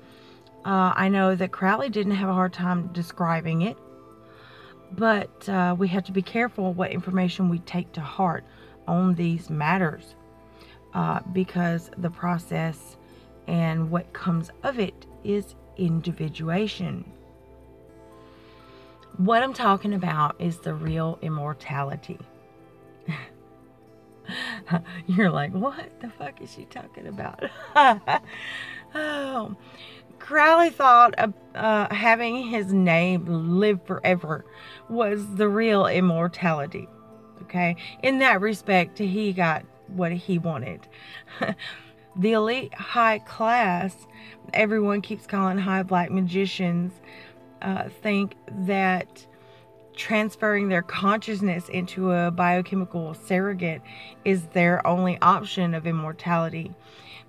Uh, 0.64 0.94
I 0.96 1.10
know 1.10 1.36
that 1.36 1.52
Crowley 1.52 1.90
didn't 1.90 2.14
have 2.14 2.30
a 2.30 2.34
hard 2.34 2.54
time 2.54 2.90
describing 2.94 3.64
it, 3.64 3.78
but 4.92 5.50
uh, 5.50 5.76
we 5.78 5.88
have 5.88 6.04
to 6.06 6.12
be 6.12 6.22
careful 6.22 6.74
what 6.74 6.92
information 6.92 7.50
we 7.50 7.60
take 7.60 7.92
to 7.94 8.02
heart 8.02 8.44
on 8.88 9.16
these 9.16 9.50
matters 9.50 10.16
uh, 10.94 11.20
because 11.34 11.90
the 11.98 12.10
process 12.10 12.98
and 13.48 13.90
what 13.90 14.14
comes 14.14 14.52
of 14.64 14.80
it 14.80 15.06
is 15.24 15.56
individuation. 15.78 17.12
What 19.22 19.44
I'm 19.44 19.54
talking 19.54 19.94
about 19.94 20.36
is 20.40 20.58
the 20.58 20.74
real 20.74 21.20
immortality. 21.22 22.18
You're 25.06 25.30
like, 25.30 25.52
what 25.52 26.02
the 26.02 26.10
fuck 26.10 26.42
is 26.42 26.52
she 26.52 26.66
talking 26.66 27.06
about? 27.06 27.44
oh, 28.96 29.56
Crowley 30.18 30.72
thought 30.72 31.14
uh, 31.54 31.94
having 31.94 32.48
his 32.48 32.74
name 32.74 33.60
live 33.60 33.86
forever 33.86 34.44
was 34.90 35.36
the 35.36 35.48
real 35.48 35.86
immortality. 35.86 36.88
Okay, 37.44 37.76
in 38.02 38.18
that 38.20 38.42
respect, 38.42 38.98
he 38.98 39.34
got 39.34 39.64
what 39.86 40.14
he 40.14 40.40
wanted. 40.40 40.88
the 42.16 42.32
elite 42.32 42.74
high 42.74 43.20
class, 43.20 43.96
everyone 44.52 45.02
keeps 45.02 45.28
calling 45.28 45.60
high 45.60 45.84
black 45.84 46.10
magicians, 46.10 46.94
uh, 47.62 47.90
think 48.02 48.36
that 48.66 49.26
transferring 49.96 50.70
their 50.70 50.82
consciousness 50.82 51.70
into 51.70 52.12
a 52.12 52.32
biochemical 52.32 53.14
surrogate 53.14 53.82
is 54.26 54.44
their 54.48 54.86
only 54.88 55.18
option 55.22 55.74
of 55.74 55.86
immortality 55.86 56.74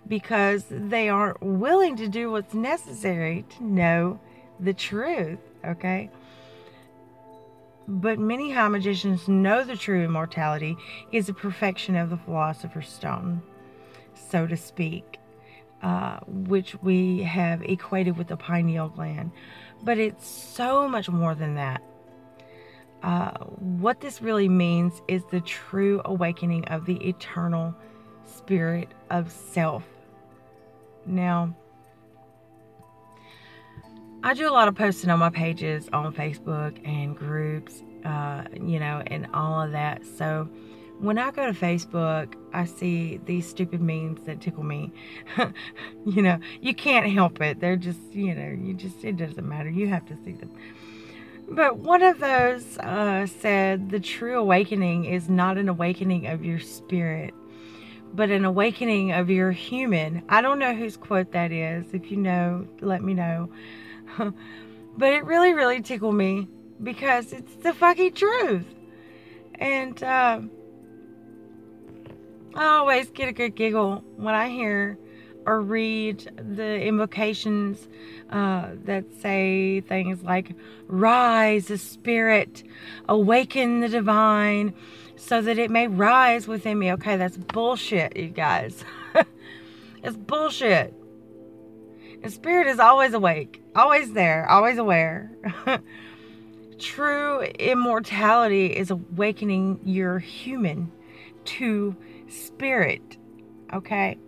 because 0.09 0.65
they 0.71 1.09
aren't 1.09 1.43
willing 1.43 1.97
to 1.97 2.09
do 2.09 2.31
what's 2.31 2.55
necessary 2.55 3.45
to 3.57 3.65
know 3.65 4.21
the 4.59 4.75
truth, 4.75 5.39
okay? 5.65 6.11
But 7.87 8.19
many 8.19 8.53
high 8.53 8.69
magicians 8.69 9.29
know 9.29 9.65
the 9.65 9.77
true 9.77 10.05
immortality 10.05 10.77
is 11.11 11.29
a 11.29 11.35
perfection 11.35 11.97
of 11.97 12.11
the 12.11 12.17
philosopher's 12.17 12.89
stone, 12.89 13.43
so 14.15 14.47
to 14.47 14.57
speak, 14.57 15.19
uh, 15.83 16.21
which 16.27 16.81
we 16.83 17.23
have 17.23 17.63
equated 17.63 18.17
with 18.17 18.29
the 18.29 18.37
pineal 18.37 18.89
gland. 18.89 19.33
But 19.83 19.99
it's 19.99 20.27
so 20.27 20.89
much 20.89 21.09
more 21.09 21.35
than 21.35 21.57
that. 21.57 21.83
Uh, 23.03 23.33
what 23.59 24.01
this 24.01 24.23
really 24.23 24.49
means 24.49 25.03
is 25.09 25.25
the 25.31 25.41
true 25.41 26.01
awakening 26.05 26.65
of 26.67 26.87
the 26.87 26.97
eternal 27.09 27.75
spirit 28.25 28.89
of 29.11 29.31
self. 29.31 29.85
Now, 31.05 31.57
I 34.23 34.35
do 34.35 34.49
a 34.49 34.53
lot 34.53 34.69
of 34.69 34.77
posting 34.77 35.11
on 35.11 35.19
my 35.19 35.31
pages 35.31 35.89
on 35.93 36.15
Facebook 36.15 36.81
and 36.87 37.17
groups, 37.17 37.83
uh, 38.05 38.45
you 38.55 38.79
know, 38.79 39.03
and 39.09 39.27
all 39.35 39.61
of 39.61 39.73
that. 39.73 40.07
So 40.07 40.49
when 41.03 41.19
I 41.19 41.33
go 41.33 41.47
to 41.47 41.53
Facebook, 41.53 42.35
I 42.53 42.65
see 42.65 43.21
these 43.27 43.49
stupid 43.49 43.81
memes 43.81 44.25
that 44.27 44.41
tickle 44.41 44.63
me. 44.63 44.93
you 46.07 46.23
know, 46.23 46.39
you 46.61 46.75
can't 46.75 47.13
help 47.13 47.41
it. 47.41 47.59
They're 47.59 47.77
just, 47.77 47.99
you 48.13 48.33
know, 48.35 48.49
you 48.49 48.73
just, 48.73 49.05
it 49.05 49.17
doesn't 49.17 49.47
matter. 49.47 49.69
You 49.69 49.89
have 49.89 50.07
to 50.07 50.17
see 50.25 50.33
them. 50.33 50.55
But 51.49 51.79
one 51.79 52.05
of 52.05 52.21
those 52.21 52.79
uh, 52.79 53.27
said, 53.27 53.91
The 53.91 53.99
true 53.99 54.39
awakening 54.39 55.07
is 55.07 55.29
not 55.29 55.59
an 55.59 55.69
awakening 55.69 56.29
of 56.29 56.45
your 56.45 56.61
spirit, 56.61 57.35
but 58.15 58.31
an 58.31 58.45
awakening 58.45 59.11
of 59.11 59.29
your 59.29 59.51
human. 59.51 60.23
I 60.29 60.41
don't 60.41 60.61
know 60.61 60.73
whose 60.73 60.97
quote 60.97 61.33
that 61.33 61.51
is. 61.51 61.93
If 61.93 62.13
you 62.13 62.17
know, 62.17 62.65
let 62.81 63.03
me 63.03 63.13
know. 63.13 63.51
but 64.19 65.13
it 65.13 65.25
really, 65.25 65.53
really 65.53 65.83
tickled 65.83 66.15
me 66.15 66.47
because 66.81 67.33
it's 67.33 67.57
the 67.57 67.75
fucking 67.75 68.15
truth. 68.15 68.67
And 69.57 70.01
uh, 70.03 70.41
I 72.55 72.65
always 72.77 73.11
get 73.11 73.29
a 73.29 73.33
good 73.33 73.55
giggle 73.55 74.05
when 74.17 74.35
I 74.35 74.49
hear 74.49 74.99
or 75.45 75.61
read 75.61 76.31
the 76.37 76.81
invocations 76.81 77.89
uh, 78.31 78.71
that 78.85 79.05
say 79.21 79.81
things 79.81 80.23
like, 80.23 80.55
Rise, 80.87 81.67
the 81.67 81.79
Spirit, 81.79 82.63
awaken 83.09 83.81
the 83.81 83.89
divine, 83.89 84.75
so 85.17 85.43
that 85.43 85.59
it 85.59 85.71
may 85.71 85.89
rise 85.89 86.47
within 86.47 86.79
me. 86.79 86.93
Okay, 86.93 87.17
that's 87.17 87.37
bullshit, 87.37 88.17
you 88.17 88.29
guys. 88.29 88.85
it's 90.03 90.17
bullshit. 90.17 90.95
The 92.23 92.31
Spirit 92.31 92.69
is 92.69 92.79
always 92.79 93.15
awake 93.15 93.63
always 93.75 94.13
there, 94.13 94.49
always 94.49 94.79
aware. 94.79 95.31
True 96.79 97.43
immortality 97.43 98.67
is 98.67 98.91
awakening 98.91 99.81
your 99.85 100.19
human 100.19 100.91
to 101.45 101.97
spirit. 102.33 103.17
Okay? 103.73 104.19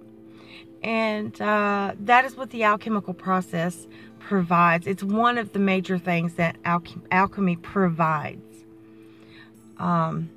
And 0.82 1.40
uh, 1.40 1.94
that 2.00 2.25
is 2.25 2.37
what 2.37 2.50
the 2.50 2.64
alchemical 2.64 3.14
process 3.14 3.87
provides. 4.18 4.87
It's 4.87 5.02
one 5.02 5.38
of 5.38 5.52
the 5.52 5.58
major 5.58 5.99
things 5.99 6.34
that 6.34 6.56
alchemy 6.64 7.56
provides. 7.56 8.64
Um, 9.78 10.30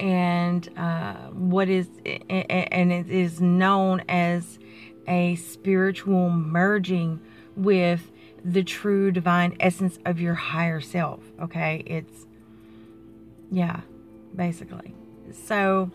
and 0.00 0.68
uh, 0.78 1.14
what 1.30 1.68
is 1.68 1.88
and 2.04 2.92
it 2.92 3.10
is 3.10 3.40
known 3.40 4.02
as 4.08 4.58
a 5.06 5.36
spiritual 5.36 6.30
merging 6.30 7.20
with 7.56 8.12
the 8.44 8.62
true 8.62 9.10
divine 9.10 9.56
essence 9.60 9.98
of 10.04 10.20
your 10.20 10.34
higher 10.34 10.80
self. 10.80 11.20
Okay. 11.42 11.82
It's, 11.86 12.26
yeah, 13.50 13.80
basically. 14.34 14.94
So, 15.32 15.90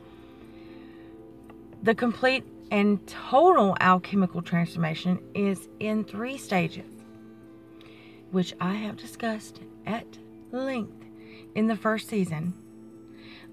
the 1.81 1.95
complete 1.95 2.43
and 2.71 3.05
total 3.07 3.75
alchemical 3.79 4.41
transformation 4.41 5.19
is 5.35 5.67
in 5.79 6.03
three 6.03 6.37
stages, 6.37 6.91
which 8.31 8.53
I 8.59 8.73
have 8.73 8.97
discussed 8.97 9.59
at 9.85 10.05
length 10.51 11.05
in 11.55 11.67
the 11.67 11.75
first 11.75 12.07
season. 12.07 12.53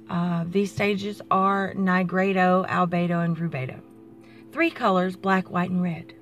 Uh, 0.09 0.45
these 0.49 0.73
stages 0.73 1.21
are 1.31 1.73
Nigredo, 1.75 2.67
Albedo, 2.69 3.25
and 3.25 3.37
Rubedo 3.37 3.81
three 4.53 4.71
colors 4.71 5.17
black, 5.17 5.51
white, 5.51 5.71
and 5.71 5.83
red. 5.83 6.15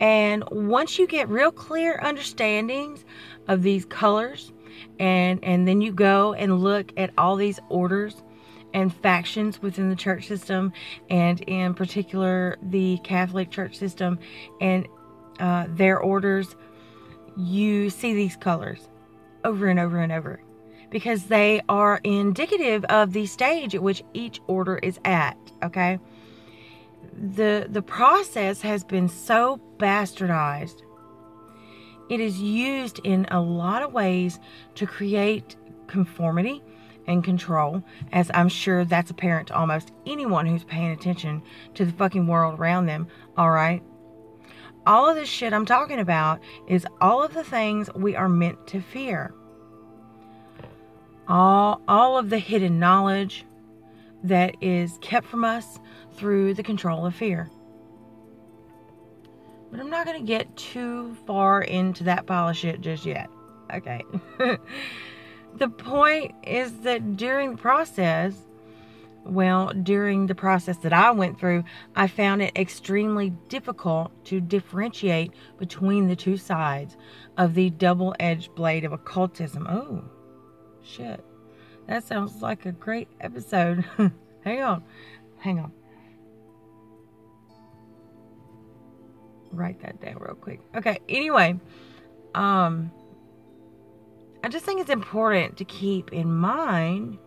And 0.00 0.44
once 0.50 0.98
you 0.98 1.06
get 1.06 1.28
real 1.28 1.50
clear 1.50 1.98
understandings 2.02 3.04
of 3.48 3.62
these 3.62 3.84
colors, 3.84 4.52
and, 4.98 5.42
and 5.42 5.66
then 5.66 5.80
you 5.80 5.92
go 5.92 6.32
and 6.34 6.62
look 6.62 6.92
at 6.96 7.10
all 7.18 7.36
these 7.36 7.60
orders 7.68 8.22
and 8.74 8.94
factions 8.94 9.62
within 9.62 9.88
the 9.88 9.96
church 9.96 10.26
system, 10.26 10.72
and 11.08 11.40
in 11.42 11.74
particular 11.74 12.56
the 12.62 12.98
Catholic 13.02 13.50
church 13.50 13.76
system 13.76 14.18
and 14.60 14.86
uh, 15.40 15.66
their 15.68 15.98
orders, 15.98 16.54
you 17.36 17.88
see 17.88 18.14
these 18.14 18.36
colors 18.36 18.88
over 19.44 19.68
and 19.68 19.78
over 19.78 19.98
and 19.98 20.12
over 20.12 20.40
because 20.90 21.24
they 21.24 21.60
are 21.68 22.00
indicative 22.02 22.84
of 22.86 23.12
the 23.12 23.26
stage 23.26 23.74
at 23.74 23.82
which 23.82 24.02
each 24.14 24.40
order 24.46 24.78
is 24.78 24.98
at. 25.04 25.36
Okay 25.62 25.98
the 27.18 27.66
the 27.68 27.82
process 27.82 28.60
has 28.60 28.84
been 28.84 29.08
so 29.08 29.60
bastardized 29.78 30.82
it 32.08 32.20
is 32.20 32.40
used 32.40 33.00
in 33.04 33.26
a 33.30 33.40
lot 33.40 33.82
of 33.82 33.92
ways 33.92 34.38
to 34.74 34.86
create 34.86 35.56
conformity 35.86 36.62
and 37.06 37.24
control 37.24 37.82
as 38.12 38.30
i'm 38.34 38.48
sure 38.48 38.84
that's 38.84 39.10
apparent 39.10 39.48
to 39.48 39.56
almost 39.56 39.92
anyone 40.06 40.46
who's 40.46 40.64
paying 40.64 40.90
attention 40.90 41.42
to 41.74 41.84
the 41.84 41.92
fucking 41.92 42.26
world 42.26 42.58
around 42.58 42.86
them 42.86 43.06
all 43.36 43.50
right 43.50 43.82
all 44.86 45.08
of 45.08 45.16
this 45.16 45.28
shit 45.28 45.52
i'm 45.52 45.66
talking 45.66 45.98
about 45.98 46.40
is 46.66 46.86
all 47.00 47.22
of 47.22 47.32
the 47.34 47.44
things 47.44 47.88
we 47.94 48.14
are 48.14 48.28
meant 48.28 48.66
to 48.66 48.80
fear 48.80 49.32
all 51.28 51.80
all 51.88 52.18
of 52.18 52.30
the 52.30 52.38
hidden 52.38 52.78
knowledge 52.78 53.44
that 54.24 54.54
is 54.60 54.98
kept 55.00 55.26
from 55.26 55.44
us 55.44 55.78
through 56.12 56.54
the 56.54 56.62
control 56.62 57.06
of 57.06 57.14
fear. 57.14 57.50
But 59.70 59.80
I'm 59.80 59.90
not 59.90 60.06
going 60.06 60.18
to 60.18 60.26
get 60.26 60.56
too 60.56 61.16
far 61.26 61.62
into 61.62 62.04
that 62.04 62.26
pile 62.26 62.48
of 62.48 62.56
shit 62.56 62.80
just 62.80 63.04
yet. 63.04 63.28
Okay. 63.72 64.02
the 65.56 65.68
point 65.68 66.34
is 66.42 66.72
that 66.80 67.16
during 67.16 67.52
the 67.52 67.58
process, 67.58 68.34
well, 69.24 69.72
during 69.74 70.26
the 70.26 70.34
process 70.34 70.78
that 70.78 70.92
I 70.92 71.10
went 71.10 71.38
through, 71.38 71.64
I 71.94 72.06
found 72.06 72.40
it 72.40 72.56
extremely 72.56 73.30
difficult 73.48 74.12
to 74.26 74.40
differentiate 74.40 75.32
between 75.58 76.08
the 76.08 76.16
two 76.16 76.38
sides 76.38 76.96
of 77.36 77.54
the 77.54 77.70
double 77.70 78.14
edged 78.18 78.54
blade 78.54 78.84
of 78.84 78.92
occultism. 78.92 79.66
Oh, 79.68 80.04
shit. 80.82 81.22
That 81.86 82.04
sounds 82.04 82.40
like 82.40 82.64
a 82.64 82.72
great 82.72 83.08
episode. 83.20 83.84
hang 84.44 84.62
on. 84.62 84.82
Hang 85.38 85.58
on. 85.58 85.72
Write 89.52 89.80
that 89.82 90.00
down 90.00 90.16
real 90.18 90.34
quick. 90.34 90.60
Okay, 90.74 90.98
anyway, 91.08 91.58
um 92.34 92.90
I 94.42 94.48
just 94.48 94.64
think 94.64 94.80
it's 94.80 94.90
important 94.90 95.56
to 95.58 95.64
keep 95.64 96.12
in 96.12 96.32
mind 96.32 97.18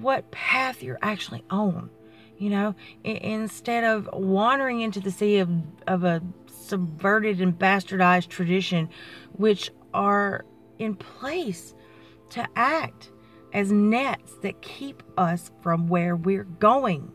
what 0.00 0.30
path 0.30 0.82
you're 0.82 0.98
actually 1.02 1.44
on. 1.50 1.90
You 2.38 2.50
know, 2.50 2.74
instead 3.04 3.84
of 3.84 4.08
wandering 4.12 4.80
into 4.80 5.00
the 5.00 5.10
sea 5.10 5.38
of, 5.38 5.50
of 5.86 6.04
a 6.04 6.20
subverted 6.46 7.40
and 7.40 7.56
bastardized 7.56 8.28
tradition, 8.28 8.88
which 9.32 9.70
are 9.92 10.44
in 10.78 10.96
place 10.96 11.74
to 12.30 12.46
act 12.56 13.10
as 13.52 13.70
nets 13.70 14.34
that 14.42 14.60
keep 14.62 15.02
us 15.16 15.52
from 15.62 15.88
where 15.88 16.16
we're 16.16 16.44
going. 16.44 17.12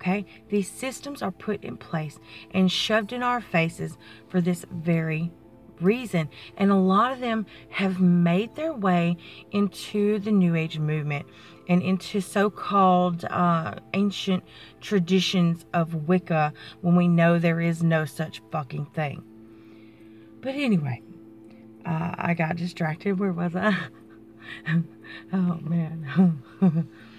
Okay? 0.00 0.24
These 0.48 0.68
systems 0.68 1.20
are 1.20 1.30
put 1.30 1.62
in 1.62 1.76
place 1.76 2.18
and 2.52 2.72
shoved 2.72 3.12
in 3.12 3.22
our 3.22 3.40
faces 3.40 3.98
for 4.28 4.40
this 4.40 4.64
very 4.70 5.30
reason. 5.78 6.30
And 6.56 6.70
a 6.70 6.76
lot 6.76 7.12
of 7.12 7.20
them 7.20 7.44
have 7.68 8.00
made 8.00 8.56
their 8.56 8.72
way 8.72 9.18
into 9.50 10.18
the 10.18 10.32
New 10.32 10.54
Age 10.54 10.78
movement 10.78 11.26
and 11.68 11.82
into 11.82 12.22
so 12.22 12.48
called 12.48 13.26
uh, 13.26 13.74
ancient 13.92 14.42
traditions 14.80 15.66
of 15.74 16.08
Wicca 16.08 16.54
when 16.80 16.96
we 16.96 17.06
know 17.06 17.38
there 17.38 17.60
is 17.60 17.82
no 17.82 18.06
such 18.06 18.40
fucking 18.50 18.86
thing. 18.86 19.22
But 20.40 20.54
anyway, 20.54 21.02
uh, 21.84 22.14
I 22.16 22.32
got 22.32 22.56
distracted. 22.56 23.18
Where 23.18 23.32
was 23.32 23.54
I? 23.54 23.76
oh 25.32 25.58
man. 25.60 26.42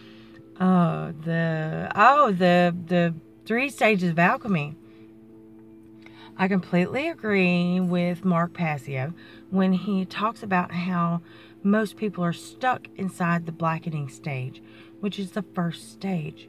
Oh, 0.63 1.11
the 1.25 1.91
oh 1.95 2.31
the 2.31 2.75
the 2.85 3.15
three 3.45 3.71
stages 3.71 4.11
of 4.11 4.19
alchemy. 4.19 4.75
I 6.37 6.47
completely 6.47 7.09
agree 7.09 7.79
with 7.79 8.23
Mark 8.23 8.53
Passio 8.53 9.15
when 9.49 9.73
he 9.73 10.05
talks 10.05 10.43
about 10.43 10.71
how 10.71 11.21
most 11.63 11.97
people 11.97 12.23
are 12.23 12.31
stuck 12.31 12.87
inside 12.95 13.47
the 13.47 13.51
blackening 13.51 14.07
stage, 14.07 14.61
which 14.99 15.17
is 15.17 15.31
the 15.31 15.41
first 15.41 15.91
stage. 15.93 16.47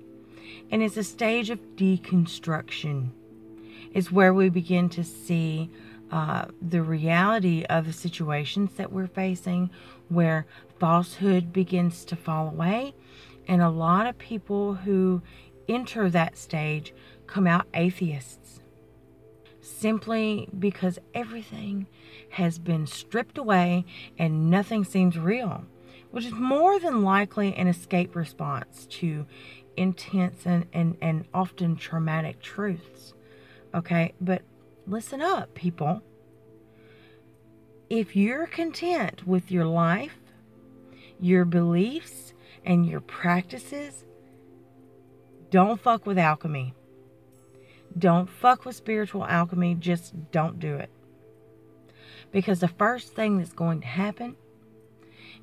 And 0.71 0.83
it's 0.83 0.99
a 0.99 1.05
stage 1.05 1.49
of 1.49 1.59
deconstruction. 1.77 3.13
It's 3.95 4.13
where 4.13 4.35
we 4.35 4.51
begin 4.51 4.91
to 4.91 5.05
see 5.05 5.71
uh, 6.11 6.47
the 6.61 6.83
reality 6.83 7.65
of 7.65 7.87
the 7.87 7.95
situations 7.95 8.73
that 8.77 8.93
we're 8.93 9.07
facing, 9.07 9.71
where 10.11 10.45
falsehood 10.79 11.51
begins 11.51 12.05
to 12.05 12.17
fall 12.17 12.49
away 12.49 12.93
and 13.49 13.61
a 13.63 13.71
lot 13.71 14.07
of 14.07 14.19
people 14.19 14.75
who 14.75 15.23
enter 15.69 16.11
that 16.11 16.37
stage 16.37 16.95
come 17.27 17.47
out 17.47 17.67
atheists. 17.75 18.61
simply 19.63 20.49
because 20.59 20.99
everything 21.15 21.87
has 22.31 22.59
been 22.59 22.87
stripped 22.87 23.39
away 23.39 23.85
and 24.19 24.51
nothing 24.51 24.85
seems 24.85 25.19
real, 25.19 25.65
which 26.11 26.25
is 26.25 26.33
more 26.33 26.79
than 26.81 27.03
likely 27.03 27.55
an 27.55 27.69
escape 27.69 28.15
response 28.17 28.87
to 28.87 29.27
intense 29.77 30.45
and, 30.45 30.67
and, 30.73 30.97
and 31.01 31.25
often 31.33 31.77
traumatic 31.77 32.41
truths. 32.41 33.15
Okay, 33.75 34.13
but 34.21 34.43
listen 34.87 35.21
up, 35.21 35.55
people. 35.55 36.03
If 37.89 38.17
you're 38.17 38.47
content 38.47 39.27
with 39.27 39.51
your 39.51 39.67
life, 39.67 40.19
your 41.21 41.45
beliefs, 41.45 42.35
and 42.65 42.87
your 42.87 43.01
practices, 43.01 44.05
don't 45.51 45.81
fuck 45.81 46.07
with 46.07 46.19
alchemy. 46.19 46.75
Don't 47.99 48.29
fuck 48.29 48.65
with 48.65 48.77
spiritual 48.77 49.27
alchemy. 49.27 49.75
Just 49.75 50.31
don't 50.31 50.59
do 50.59 50.77
it. 50.77 50.91
Because 52.31 52.61
the 52.61 52.69
first 52.69 53.15
thing 53.15 53.39
that's 53.39 53.53
going 53.53 53.81
to 53.83 53.87
happen 53.87 54.37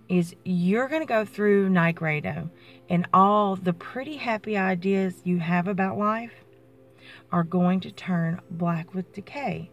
is 0.08 0.36
you're 0.44 0.88
going 0.88 1.02
to 1.02 1.06
go 1.06 1.24
through 1.24 1.70
Nigredo 1.70 2.50
and 2.90 3.08
all 3.14 3.56
the 3.56 3.74
pretty 3.74 4.18
happy 4.18 4.58
ideas 4.58 5.22
you 5.24 5.38
have 5.38 5.68
about 5.68 6.00
life 6.00 6.34
are 7.32 7.44
going 7.44 7.80
to 7.82 7.92
turn 7.92 8.42
black 8.50 8.96
with 8.96 9.14
decay. 9.14 9.70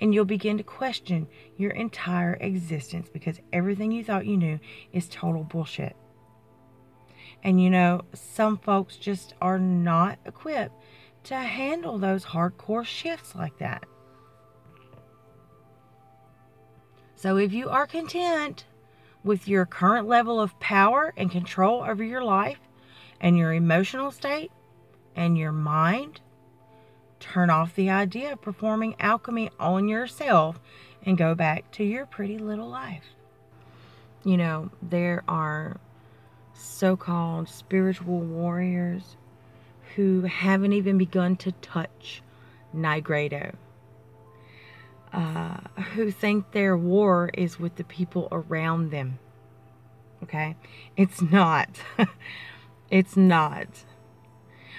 And 0.00 0.12
you'll 0.12 0.24
begin 0.24 0.58
to 0.58 0.64
question 0.64 1.28
your 1.56 1.70
entire 1.70 2.34
existence 2.34 3.08
because 3.08 3.40
everything 3.52 3.92
you 3.92 4.02
thought 4.02 4.26
you 4.26 4.36
knew 4.36 4.58
is 4.92 5.08
total 5.08 5.44
bullshit. 5.44 5.96
And 7.42 7.62
you 7.62 7.70
know, 7.70 8.02
some 8.12 8.58
folks 8.58 8.96
just 8.96 9.34
are 9.40 9.58
not 9.58 10.18
equipped 10.24 10.74
to 11.24 11.36
handle 11.36 11.98
those 11.98 12.24
hardcore 12.24 12.84
shifts 12.84 13.34
like 13.34 13.58
that. 13.58 13.84
So 17.16 17.36
if 17.36 17.52
you 17.52 17.68
are 17.70 17.86
content 17.86 18.64
with 19.24 19.48
your 19.48 19.66
current 19.66 20.06
level 20.06 20.40
of 20.40 20.58
power 20.60 21.12
and 21.16 21.30
control 21.30 21.82
over 21.82 22.04
your 22.04 22.22
life 22.22 22.60
and 23.20 23.36
your 23.36 23.52
emotional 23.52 24.10
state 24.10 24.52
and 25.16 25.36
your 25.36 25.50
mind, 25.50 26.20
turn 27.18 27.50
off 27.50 27.74
the 27.74 27.90
idea 27.90 28.34
of 28.34 28.42
performing 28.42 28.94
alchemy 29.00 29.50
on 29.58 29.88
yourself 29.88 30.60
and 31.02 31.16
go 31.16 31.34
back 31.34 31.70
to 31.72 31.84
your 31.84 32.06
pretty 32.06 32.38
little 32.38 32.68
life. 32.68 33.04
You 34.22 34.36
know, 34.36 34.70
there 34.82 35.24
are 35.26 35.80
so 36.56 36.96
called 36.96 37.48
spiritual 37.48 38.20
warriors 38.20 39.16
who 39.94 40.22
haven't 40.22 40.72
even 40.72 40.98
begun 40.98 41.36
to 41.36 41.52
touch 41.52 42.22
Nigredo, 42.74 43.54
uh, 45.12 45.58
who 45.94 46.10
think 46.10 46.52
their 46.52 46.76
war 46.76 47.30
is 47.34 47.58
with 47.58 47.76
the 47.76 47.84
people 47.84 48.28
around 48.30 48.90
them. 48.90 49.18
Okay? 50.22 50.56
It's 50.96 51.22
not. 51.22 51.70
it's 52.90 53.16
not. 53.16 53.68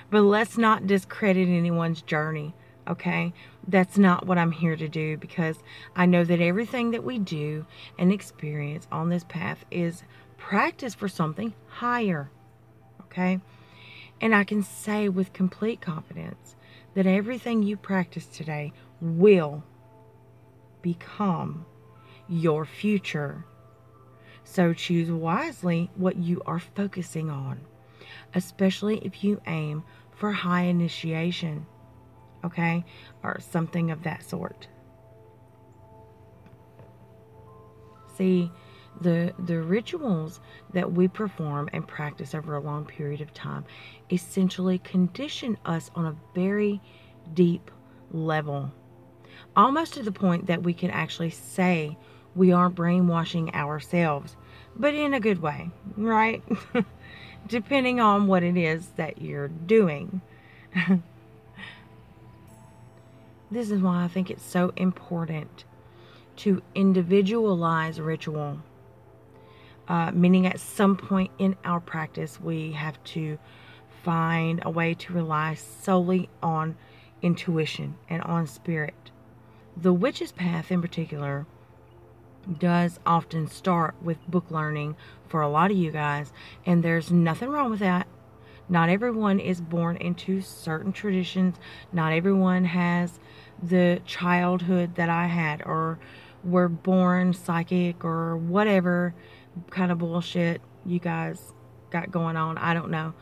But 0.09 0.21
let's 0.21 0.57
not 0.57 0.87
discredit 0.87 1.47
anyone's 1.47 2.01
journey. 2.01 2.53
Okay? 2.87 3.33
That's 3.67 3.97
not 3.97 4.25
what 4.25 4.37
I'm 4.37 4.51
here 4.51 4.75
to 4.75 4.87
do 4.87 5.17
because 5.17 5.57
I 5.95 6.05
know 6.05 6.23
that 6.23 6.39
everything 6.39 6.91
that 6.91 7.03
we 7.03 7.19
do 7.19 7.65
and 7.97 8.11
experience 8.11 8.87
on 8.91 9.09
this 9.09 9.25
path 9.25 9.65
is 9.71 10.03
practice 10.37 10.93
for 10.95 11.07
something 11.07 11.53
higher. 11.77 12.29
Okay? 13.03 13.39
And 14.19 14.33
I 14.33 14.43
can 14.43 14.63
say 14.63 15.09
with 15.09 15.33
complete 15.33 15.79
confidence 15.79 16.55
that 16.95 17.05
everything 17.05 17.61
you 17.61 17.77
practice 17.77 18.25
today 18.25 18.73
will 18.99 19.63
become 20.81 21.65
your 22.27 22.65
future. 22.65 23.45
So 24.43 24.73
choose 24.73 25.11
wisely 25.11 25.91
what 25.95 26.15
you 26.17 26.41
are 26.45 26.59
focusing 26.59 27.29
on, 27.29 27.59
especially 28.33 28.97
if 29.05 29.23
you 29.23 29.41
aim 29.45 29.83
for 30.15 30.31
high 30.31 30.63
initiation, 30.63 31.67
okay, 32.43 32.83
or 33.21 33.39
something 33.39 33.91
of 33.91 34.03
that 34.03 34.23
sort. 34.23 34.67
See, 38.15 38.51
the 39.01 39.33
the 39.45 39.61
rituals 39.61 40.39
that 40.73 40.91
we 40.91 41.07
perform 41.07 41.69
and 41.73 41.87
practice 41.87 42.33
over 42.33 42.55
a 42.55 42.59
long 42.61 42.85
period 42.85 43.21
of 43.21 43.33
time 43.33 43.63
essentially 44.11 44.79
condition 44.79 45.57
us 45.65 45.91
on 45.95 46.05
a 46.05 46.15
very 46.33 46.81
deep 47.33 47.69
level 48.11 48.71
almost 49.55 49.93
to 49.93 50.03
the 50.03 50.11
point 50.11 50.45
that 50.47 50.63
we 50.63 50.73
can 50.73 50.89
actually 50.91 51.29
say 51.29 51.97
we 52.35 52.51
aren't 52.51 52.75
brainwashing 52.75 53.53
ourselves 53.53 54.35
but 54.75 54.93
in 54.93 55.13
a 55.13 55.19
good 55.19 55.41
way 55.41 55.69
right? 55.95 56.43
Depending 57.47 57.99
on 57.99 58.27
what 58.27 58.43
it 58.43 58.57
is 58.57 58.87
that 58.97 59.21
you're 59.21 59.47
doing. 59.47 60.21
This 63.49 63.71
is 63.71 63.81
why 63.81 64.03
i 64.03 64.07
think 64.07 64.29
it's 64.29 64.43
so 64.43 64.73
important 64.75 65.63
to 66.37 66.61
individualize 66.75 67.99
ritual 67.99 68.59
uh, 69.87 70.11
meaning 70.11 70.45
at 70.45 70.59
some 70.59 70.97
point 70.97 71.31
in 71.37 71.55
our 71.63 71.79
practice, 71.79 72.39
we 72.41 72.73
have 72.73 73.01
to 73.03 73.37
find 74.03 74.61
a 74.63 74.69
way 74.69 74.93
to 74.93 75.13
rely 75.13 75.53
solely 75.53 76.29
on 76.41 76.75
intuition 77.21 77.95
and 78.09 78.21
on 78.23 78.47
spirit. 78.47 79.11
The 79.75 79.93
witch's 79.93 80.31
path, 80.31 80.71
in 80.71 80.81
particular, 80.81 81.45
does 82.59 82.99
often 83.05 83.47
start 83.47 83.95
with 84.01 84.17
book 84.27 84.45
learning 84.49 84.95
for 85.27 85.41
a 85.41 85.49
lot 85.49 85.71
of 85.71 85.77
you 85.77 85.91
guys, 85.91 86.31
and 86.65 86.83
there's 86.83 87.11
nothing 87.11 87.49
wrong 87.49 87.69
with 87.69 87.79
that. 87.79 88.07
Not 88.69 88.89
everyone 88.89 89.39
is 89.39 89.61
born 89.61 89.97
into 89.97 90.41
certain 90.41 90.91
traditions, 90.91 91.55
not 91.93 92.13
everyone 92.13 92.65
has 92.65 93.19
the 93.61 94.01
childhood 94.05 94.95
that 94.95 95.09
I 95.09 95.27
had, 95.27 95.61
or 95.65 95.99
were 96.43 96.69
born 96.69 97.33
psychic, 97.33 98.03
or 98.03 98.37
whatever 98.37 99.13
kind 99.69 99.91
of 99.91 99.97
bullshit 99.97 100.61
you 100.85 100.99
guys 100.99 101.53
got 101.89 102.11
going 102.11 102.35
on. 102.35 102.57
I 102.57 102.73
don't 102.73 102.89
know. 102.89 103.13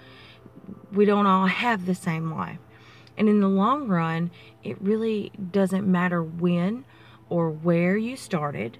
We 0.91 1.05
don't 1.05 1.27
all 1.27 1.47
have 1.47 1.85
the 1.85 1.95
same 1.95 2.31
life. 2.31 2.59
And 3.17 3.29
in 3.29 3.39
the 3.39 3.47
long 3.47 3.87
run, 3.87 4.31
it 4.63 4.81
really 4.81 5.31
doesn't 5.51 5.87
matter 5.87 6.23
when 6.23 6.85
or 7.29 7.49
where 7.49 7.97
you 7.97 8.15
started. 8.15 8.77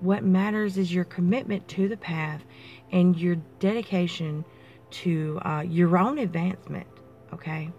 What 0.00 0.24
matters 0.24 0.76
is 0.76 0.92
your 0.92 1.04
commitment 1.04 1.66
to 1.68 1.88
the 1.88 1.96
path 1.96 2.44
and 2.92 3.16
your 3.16 3.36
dedication 3.58 4.44
to 4.90 5.40
uh, 5.44 5.64
your 5.66 5.98
own 5.98 6.18
advancement, 6.18 6.86
okay? 7.32 7.70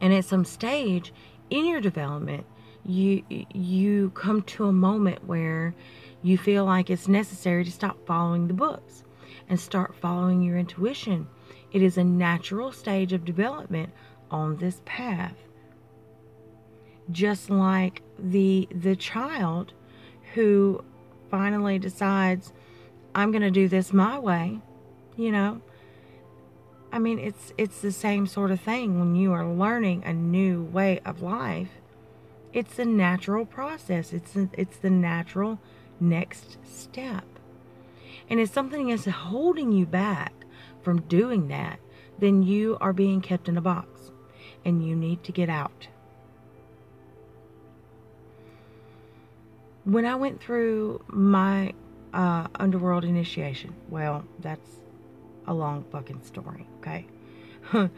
And 0.00 0.12
at 0.12 0.24
some 0.24 0.44
stage 0.44 1.12
in 1.50 1.66
your 1.66 1.80
development, 1.80 2.46
you 2.84 3.24
you 3.54 4.10
come 4.10 4.42
to 4.42 4.66
a 4.66 4.72
moment 4.72 5.24
where 5.24 5.74
you 6.24 6.38
feel 6.38 6.64
like 6.64 6.88
it's 6.88 7.06
necessary 7.06 7.64
to 7.64 7.70
stop 7.70 7.98
following 8.06 8.48
the 8.48 8.54
books 8.54 9.04
and 9.48 9.60
start 9.60 9.94
following 9.94 10.40
your 10.40 10.56
intuition. 10.56 11.28
It 11.70 11.82
is 11.82 11.98
a 11.98 12.02
natural 12.02 12.72
stage 12.72 13.12
of 13.12 13.26
development 13.26 13.92
on 14.30 14.56
this 14.56 14.80
path. 14.86 15.36
Just 17.10 17.50
like 17.50 18.00
the 18.18 18.66
the 18.74 18.96
child 18.96 19.74
who 20.32 20.82
finally 21.30 21.78
decides 21.78 22.54
I'm 23.14 23.30
going 23.30 23.42
to 23.42 23.50
do 23.50 23.68
this 23.68 23.92
my 23.92 24.18
way, 24.18 24.60
you 25.16 25.30
know. 25.30 25.60
I 26.90 27.00
mean, 27.00 27.18
it's 27.18 27.52
it's 27.58 27.82
the 27.82 27.92
same 27.92 28.26
sort 28.26 28.50
of 28.50 28.60
thing 28.60 28.98
when 28.98 29.14
you 29.14 29.32
are 29.32 29.46
learning 29.46 30.04
a 30.04 30.14
new 30.14 30.64
way 30.64 31.00
of 31.04 31.20
life. 31.20 31.82
It's 32.54 32.78
a 32.78 32.86
natural 32.86 33.44
process. 33.44 34.14
It's 34.14 34.34
a, 34.34 34.48
it's 34.54 34.78
the 34.78 34.88
natural 34.88 35.58
next 36.00 36.58
step. 36.64 37.24
And 38.28 38.40
if 38.40 38.52
something 38.52 38.88
is 38.88 39.04
holding 39.04 39.72
you 39.72 39.86
back 39.86 40.32
from 40.82 41.02
doing 41.02 41.48
that, 41.48 41.78
then 42.18 42.42
you 42.42 42.76
are 42.80 42.92
being 42.92 43.20
kept 43.20 43.48
in 43.48 43.56
a 43.56 43.60
box 43.60 44.10
and 44.64 44.86
you 44.86 44.96
need 44.96 45.22
to 45.24 45.32
get 45.32 45.48
out. 45.48 45.88
When 49.84 50.06
I 50.06 50.14
went 50.14 50.40
through 50.40 51.04
my 51.08 51.74
uh, 52.14 52.46
underworld 52.54 53.04
initiation, 53.04 53.74
well, 53.90 54.24
that's 54.38 54.70
a 55.46 55.52
long 55.52 55.84
fucking 55.92 56.22
story, 56.22 56.66
okay? 56.78 57.06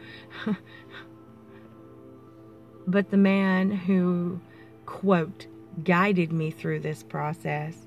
but 2.87 3.09
the 3.09 3.17
man 3.17 3.71
who, 3.71 4.41
quote, 4.85 5.47
guided 5.83 6.33
me 6.33 6.51
through 6.51 6.81
this 6.81 7.03
process 7.03 7.86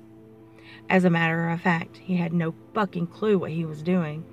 as 0.89 1.05
a 1.05 1.09
matter 1.09 1.49
of 1.49 1.61
fact, 1.61 1.97
he 1.97 2.17
had 2.17 2.33
no 2.33 2.53
fucking 2.73 3.07
clue 3.07 3.37
what 3.37 3.51
he 3.51 3.65
was 3.65 3.81
doing. 3.81 4.25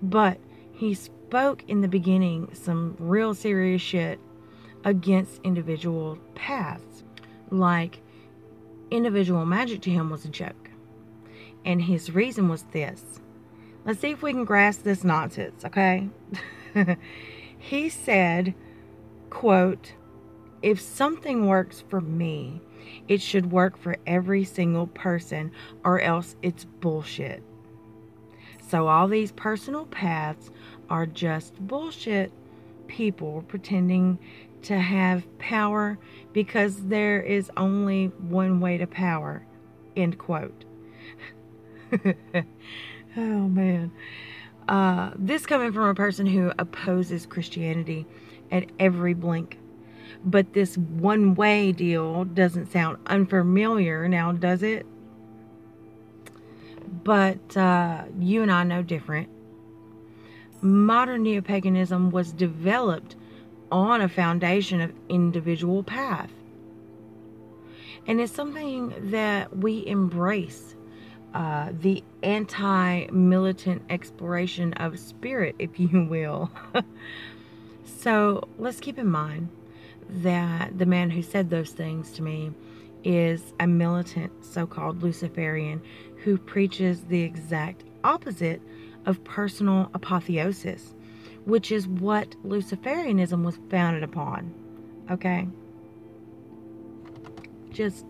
But 0.00 0.38
he 0.72 0.94
spoke 0.94 1.64
in 1.68 1.80
the 1.80 1.88
beginning 1.88 2.50
some 2.54 2.96
real 2.98 3.34
serious 3.34 3.82
shit 3.82 4.18
against 4.84 5.40
individual 5.44 6.18
paths. 6.34 7.04
Like, 7.50 8.00
individual 8.90 9.46
magic 9.46 9.80
to 9.82 9.90
him 9.90 10.10
was 10.10 10.24
a 10.24 10.28
joke. 10.28 10.70
And 11.64 11.82
his 11.82 12.14
reason 12.14 12.48
was 12.48 12.64
this. 12.72 13.20
Let's 13.84 14.00
see 14.00 14.10
if 14.10 14.22
we 14.22 14.32
can 14.32 14.44
grasp 14.44 14.82
this 14.82 15.04
nonsense, 15.04 15.64
okay? 15.64 16.08
he 17.58 17.88
said, 17.88 18.54
quote, 19.30 19.94
if 20.62 20.80
something 20.80 21.46
works 21.46 21.82
for 21.88 22.00
me, 22.00 22.60
it 23.08 23.20
should 23.20 23.50
work 23.50 23.76
for 23.76 23.96
every 24.06 24.44
single 24.44 24.86
person, 24.88 25.50
or 25.84 26.00
else 26.00 26.36
it's 26.42 26.64
bullshit. 26.64 27.42
So, 28.68 28.88
all 28.88 29.08
these 29.08 29.32
personal 29.32 29.86
paths 29.86 30.50
are 30.88 31.06
just 31.06 31.54
bullshit 31.66 32.32
people 32.86 33.44
pretending 33.48 34.18
to 34.62 34.78
have 34.78 35.26
power 35.38 35.98
because 36.32 36.86
there 36.86 37.20
is 37.20 37.50
only 37.56 38.06
one 38.06 38.60
way 38.60 38.78
to 38.78 38.86
power. 38.86 39.44
End 39.96 40.18
quote. 40.18 40.64
oh 43.16 43.48
man. 43.48 43.92
Uh, 44.68 45.10
this 45.16 45.44
coming 45.44 45.72
from 45.72 45.88
a 45.88 45.94
person 45.94 46.26
who 46.26 46.52
opposes 46.58 47.26
Christianity 47.26 48.06
at 48.50 48.70
every 48.78 49.14
blink. 49.14 49.58
But 50.24 50.52
this 50.52 50.78
one 50.78 51.34
way 51.34 51.72
deal 51.72 52.24
doesn't 52.24 52.70
sound 52.70 52.98
unfamiliar 53.06 54.06
now, 54.08 54.32
does 54.32 54.62
it? 54.62 54.86
But 57.04 57.56
uh, 57.56 58.04
you 58.18 58.42
and 58.42 58.52
I 58.52 58.62
know 58.64 58.82
different. 58.82 59.28
Modern 60.60 61.24
neo 61.24 61.40
paganism 61.40 62.10
was 62.10 62.32
developed 62.32 63.16
on 63.72 64.00
a 64.00 64.08
foundation 64.08 64.80
of 64.80 64.92
individual 65.08 65.82
path. 65.82 66.30
And 68.06 68.20
it's 68.20 68.32
something 68.32 69.10
that 69.10 69.56
we 69.56 69.86
embrace 69.86 70.76
uh, 71.34 71.70
the 71.80 72.04
anti 72.22 73.06
militant 73.10 73.82
exploration 73.88 74.74
of 74.74 74.98
spirit, 74.98 75.56
if 75.58 75.80
you 75.80 76.04
will. 76.04 76.50
so 77.84 78.46
let's 78.58 78.80
keep 78.80 78.98
in 78.98 79.06
mind 79.08 79.48
that 80.20 80.78
the 80.78 80.86
man 80.86 81.10
who 81.10 81.22
said 81.22 81.50
those 81.50 81.70
things 81.70 82.12
to 82.12 82.22
me 82.22 82.52
is 83.04 83.54
a 83.58 83.66
militant 83.66 84.32
so 84.44 84.66
called 84.66 85.02
Luciferian 85.02 85.80
who 86.22 86.36
preaches 86.38 87.02
the 87.04 87.22
exact 87.22 87.84
opposite 88.04 88.60
of 89.06 89.24
personal 89.24 89.90
apotheosis, 89.94 90.94
which 91.44 91.72
is 91.72 91.88
what 91.88 92.30
Luciferianism 92.44 93.42
was 93.44 93.58
founded 93.70 94.02
upon. 94.02 94.52
Okay? 95.10 95.48
Just 97.70 98.06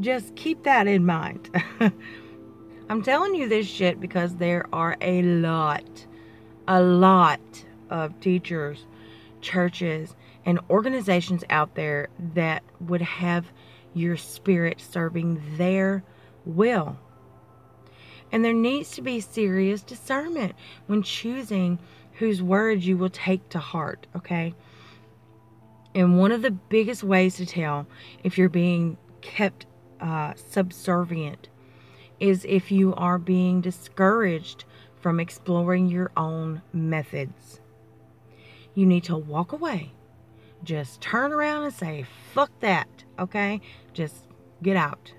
just 0.00 0.34
keep 0.34 0.62
that 0.62 0.86
in 0.86 1.04
mind. 1.04 1.50
I'm 2.88 3.02
telling 3.02 3.34
you 3.34 3.48
this 3.48 3.66
shit 3.66 4.00
because 4.00 4.36
there 4.36 4.66
are 4.72 4.96
a 5.02 5.22
lot, 5.22 6.06
a 6.66 6.80
lot 6.82 7.64
of 7.90 8.18
teachers, 8.20 8.86
churches, 9.42 10.16
and 10.50 10.58
organizations 10.68 11.44
out 11.48 11.76
there 11.76 12.08
that 12.34 12.64
would 12.80 13.00
have 13.00 13.52
your 13.94 14.16
spirit 14.16 14.80
serving 14.80 15.40
their 15.56 16.02
will. 16.44 16.98
And 18.32 18.44
there 18.44 18.52
needs 18.52 18.90
to 18.92 19.02
be 19.02 19.20
serious 19.20 19.80
discernment 19.80 20.56
when 20.88 21.04
choosing 21.04 21.78
whose 22.14 22.42
words 22.42 22.84
you 22.84 22.96
will 22.96 23.10
take 23.10 23.48
to 23.50 23.60
heart, 23.60 24.08
okay? 24.16 24.52
And 25.94 26.18
one 26.18 26.32
of 26.32 26.42
the 26.42 26.50
biggest 26.50 27.04
ways 27.04 27.36
to 27.36 27.46
tell 27.46 27.86
if 28.24 28.36
you're 28.36 28.48
being 28.48 28.96
kept 29.20 29.66
uh, 30.00 30.34
subservient 30.34 31.48
is 32.18 32.44
if 32.48 32.72
you 32.72 32.92
are 32.96 33.18
being 33.18 33.60
discouraged 33.60 34.64
from 34.98 35.20
exploring 35.20 35.86
your 35.86 36.10
own 36.16 36.62
methods. 36.72 37.60
You 38.74 38.84
need 38.84 39.04
to 39.04 39.16
walk 39.16 39.52
away. 39.52 39.92
Just 40.62 41.00
turn 41.00 41.32
around 41.32 41.64
and 41.64 41.74
say, 41.74 42.04
fuck 42.32 42.50
that, 42.60 42.88
okay? 43.18 43.60
Just 43.92 44.26
get 44.62 44.76
out. 44.76 45.12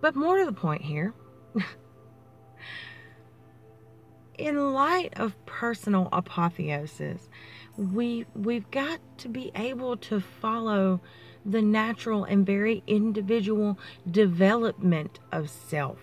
But 0.00 0.16
more 0.16 0.38
to 0.38 0.44
the 0.44 0.52
point 0.52 0.82
here, 0.82 1.14
in 4.38 4.72
light 4.72 5.12
of 5.16 5.34
personal 5.46 6.08
apotheosis, 6.12 7.28
we 7.76 8.26
we've 8.34 8.70
got 8.70 9.00
to 9.18 9.28
be 9.28 9.52
able 9.54 9.96
to 9.98 10.20
follow 10.20 11.00
the 11.46 11.62
natural 11.62 12.24
and 12.24 12.44
very 12.44 12.82
individual 12.86 13.78
development 14.10 15.20
of 15.30 15.48
self. 15.48 15.98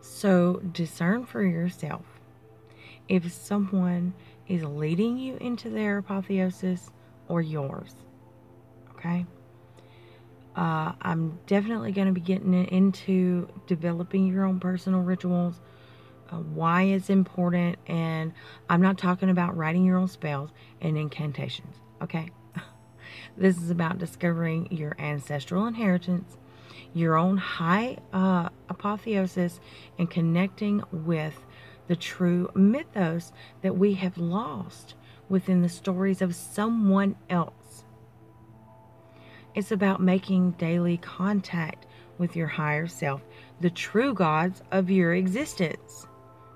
So 0.00 0.60
discern 0.72 1.24
for 1.24 1.44
yourself 1.44 2.11
if 3.08 3.30
someone 3.32 4.14
is 4.48 4.62
leading 4.64 5.18
you 5.18 5.36
into 5.36 5.70
their 5.70 5.98
apotheosis 5.98 6.90
or 7.28 7.40
yours. 7.40 7.94
Okay? 8.90 9.26
Uh, 10.54 10.92
I'm 11.00 11.38
definitely 11.46 11.92
going 11.92 12.08
to 12.08 12.12
be 12.12 12.20
getting 12.20 12.52
into 12.66 13.48
developing 13.66 14.26
your 14.26 14.44
own 14.44 14.60
personal 14.60 15.00
rituals, 15.00 15.60
uh, 16.30 16.36
why 16.36 16.82
it's 16.82 17.08
important, 17.08 17.78
and 17.86 18.32
I'm 18.68 18.82
not 18.82 18.98
talking 18.98 19.30
about 19.30 19.56
writing 19.56 19.84
your 19.84 19.96
own 19.96 20.08
spells 20.08 20.50
and 20.80 20.96
incantations. 20.96 21.76
Okay? 22.02 22.30
This 23.36 23.56
is 23.56 23.70
about 23.70 23.98
discovering 23.98 24.68
your 24.70 24.94
ancestral 24.98 25.66
inheritance, 25.66 26.36
your 26.92 27.16
own 27.16 27.38
high 27.38 27.96
uh, 28.12 28.50
apotheosis, 28.68 29.58
and 29.98 30.10
connecting 30.10 30.82
with 30.92 31.34
the 31.88 31.96
true 31.96 32.50
mythos 32.54 33.32
that 33.62 33.76
we 33.76 33.94
have 33.94 34.16
lost 34.18 34.94
within 35.28 35.62
the 35.62 35.68
stories 35.68 36.22
of 36.22 36.34
someone 36.34 37.16
else. 37.30 37.84
It's 39.54 39.72
about 39.72 40.00
making 40.00 40.52
daily 40.52 40.96
contact 40.96 41.86
with 42.18 42.36
your 42.36 42.46
higher 42.46 42.86
self, 42.86 43.22
the 43.60 43.70
true 43.70 44.14
gods 44.14 44.62
of 44.70 44.90
your 44.90 45.14
existence. 45.14 46.06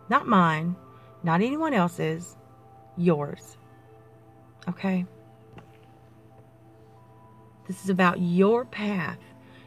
Not 0.08 0.26
mine, 0.26 0.76
not 1.22 1.40
anyone 1.40 1.74
else's, 1.74 2.36
yours. 2.96 3.56
Okay? 4.68 5.04
This 7.66 7.82
is 7.82 7.90
about 7.90 8.20
your 8.20 8.64
path, 8.64 9.18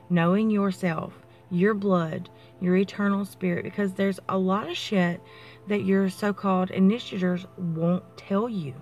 knowing 0.09 0.49
yourself, 0.49 1.13
your 1.51 1.73
blood, 1.73 2.29
your 2.61 2.77
eternal 2.77 3.25
spirit, 3.25 3.63
because 3.63 3.93
there's 3.93 4.19
a 4.29 4.37
lot 4.37 4.69
of 4.69 4.77
shit 4.77 5.21
that 5.69 5.85
your 5.85 6.09
so 6.09 6.33
called 6.33 6.69
initiators 6.71 7.45
won't 7.57 8.03
tell 8.17 8.49
you. 8.49 8.73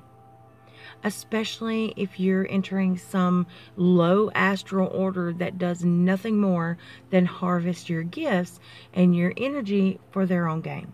Especially 1.04 1.94
if 1.96 2.20
you're 2.20 2.48
entering 2.50 2.98
some 2.98 3.46
low 3.76 4.32
astral 4.34 4.88
order 4.88 5.32
that 5.34 5.60
does 5.60 5.86
nothing 5.86 6.40
more 6.40 6.78
than 7.12 7.26
harvest 7.26 7.90
your 7.90 8.04
gifts 8.04 8.60
and 8.94 9.16
your 9.16 9.32
energy 9.38 10.00
for 10.10 10.26
their 10.26 10.48
own 10.48 10.62
gain. 10.62 10.92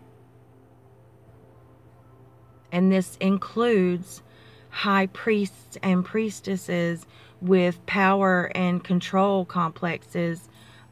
And 2.70 2.92
this 2.92 3.16
includes 3.20 4.22
high 4.68 5.06
priests 5.06 5.78
and 5.82 6.04
priestesses 6.04 7.06
with 7.40 7.86
power 7.86 8.50
and 8.54 8.82
control 8.82 9.44
complexes, 9.44 10.48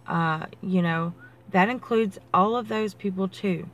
uh, 0.06 0.46
you 0.62 0.80
know, 0.80 1.12
that 1.50 1.68
includes 1.68 2.18
all 2.32 2.56
of 2.56 2.68
those 2.68 2.94
people 2.94 3.26
too. 3.26 3.68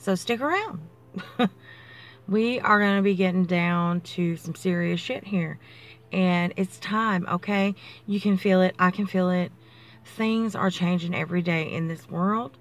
So 0.00 0.14
stick 0.14 0.40
around. 0.40 0.80
we 2.26 2.58
are 2.58 2.80
going 2.80 2.96
to 2.96 3.02
be 3.02 3.14
getting 3.14 3.44
down 3.44 4.00
to 4.00 4.34
some 4.38 4.54
serious 4.54 4.98
shit 4.98 5.24
here. 5.24 5.58
And 6.10 6.54
it's 6.56 6.78
time, 6.78 7.26
okay? 7.28 7.74
You 8.06 8.18
can 8.18 8.38
feel 8.38 8.62
it. 8.62 8.74
I 8.78 8.92
can 8.92 9.06
feel 9.06 9.28
it. 9.28 9.52
Things 10.16 10.54
are 10.54 10.70
changing 10.70 11.14
every 11.14 11.42
day 11.42 11.70
in 11.70 11.88
this 11.88 12.08
world. 12.08 12.56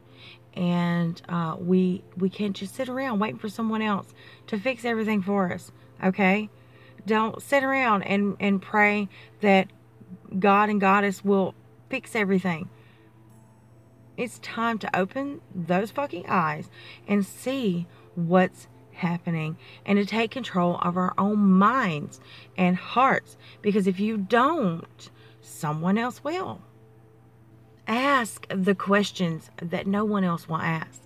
And 0.53 1.21
uh, 1.29 1.55
we 1.57 2.03
we 2.17 2.29
can't 2.29 2.55
just 2.55 2.75
sit 2.75 2.89
around 2.89 3.19
waiting 3.19 3.39
for 3.39 3.47
someone 3.47 3.81
else 3.81 4.13
to 4.47 4.59
fix 4.59 4.83
everything 4.83 5.21
for 5.21 5.53
us, 5.53 5.71
okay? 6.03 6.49
Don't 7.05 7.41
sit 7.41 7.63
around 7.63 8.03
and, 8.03 8.35
and 8.41 8.61
pray 8.61 9.07
that 9.39 9.69
God 10.37 10.69
and 10.69 10.81
Goddess 10.81 11.23
will 11.23 11.55
fix 11.89 12.15
everything. 12.15 12.67
It's 14.19 14.39
time 14.39 14.79
to 14.79 14.99
open 14.99 15.39
those 15.55 15.91
fucking 15.91 16.25
eyes 16.27 16.69
and 17.07 17.25
see 17.25 17.87
what's 18.15 18.67
happening 18.91 19.55
and 19.85 19.97
to 19.97 20.05
take 20.05 20.29
control 20.29 20.77
of 20.81 20.97
our 20.97 21.13
own 21.17 21.39
minds 21.39 22.19
and 22.57 22.75
hearts. 22.75 23.37
Because 23.61 23.87
if 23.87 23.97
you 23.97 24.17
don't, 24.17 25.09
someone 25.39 25.97
else 25.97 26.21
will. 26.21 26.61
Ask 27.87 28.45
the 28.49 28.75
questions 28.75 29.51
that 29.61 29.87
no 29.87 30.03
one 30.03 30.25
else 30.25 30.49
will 30.49 30.57
ask. 30.57 31.01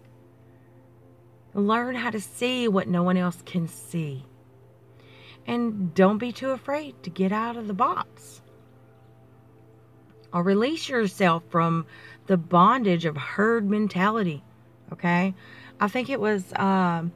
Learn 1.53 1.93
how 1.93 2.09
to 2.09 2.19
see 2.19 2.67
what 2.67 2.87
no 2.87 3.03
one 3.03 3.17
else 3.17 3.43
can 3.45 3.67
see. 3.67 4.25
And 5.45 5.93
don't 5.93 6.17
be 6.17 6.31
too 6.31 6.49
afraid 6.49 6.95
to 7.03 7.11
get 7.11 7.31
out 7.31 7.57
of 7.57 7.67
the 7.67 7.75
box. 7.75 8.41
Or 10.33 10.41
release 10.41 10.89
yourself 10.89 11.43
from 11.51 11.85
the 12.27 12.37
bondage 12.37 13.05
of 13.05 13.17
herd 13.17 13.69
mentality. 13.69 14.43
Okay? 14.91 15.33
I 15.79 15.87
think 15.87 16.09
it 16.09 16.19
was 16.19 16.53
um 16.55 17.11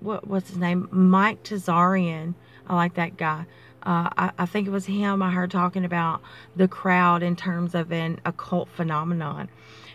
what 0.00 0.26
what's 0.26 0.48
his 0.48 0.58
name? 0.58 0.88
Mike 0.90 1.42
Tazarian. 1.42 2.34
I 2.66 2.74
like 2.74 2.94
that 2.94 3.16
guy. 3.16 3.46
Uh, 3.82 4.10
I, 4.16 4.30
I, 4.38 4.46
think 4.46 4.66
it 4.66 4.70
was 4.70 4.86
him 4.86 5.22
I 5.22 5.30
heard 5.30 5.52
talking 5.52 5.84
about 5.84 6.20
the 6.56 6.66
crowd 6.66 7.22
in 7.22 7.36
terms 7.36 7.72
of 7.72 7.92
an 7.92 8.20
occult 8.24 8.68
phenomenon. 8.68 9.48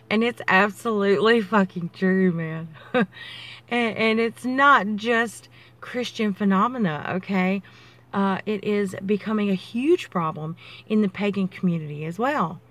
And 0.10 0.24
it's 0.24 0.42
absolutely 0.48 1.42
fucking 1.42 1.90
true, 1.94 2.32
man. 2.32 2.70
and, 2.94 3.08
and, 3.70 4.20
it's 4.22 4.46
not 4.46 4.88
just 4.96 5.50
Christian 5.82 6.34
phenomena, 6.34 7.06
okay? 7.16 7.62
Uh, 8.14 8.40
it 8.46 8.64
is 8.64 8.96
becoming 9.06 9.50
a 9.50 9.56
huge 9.56 10.10
problem 10.10 10.56
in 10.88 11.02
the 11.02 11.10
pagan 11.10 11.50
community 11.50 12.06
as 12.06 12.18
well. 12.18 12.62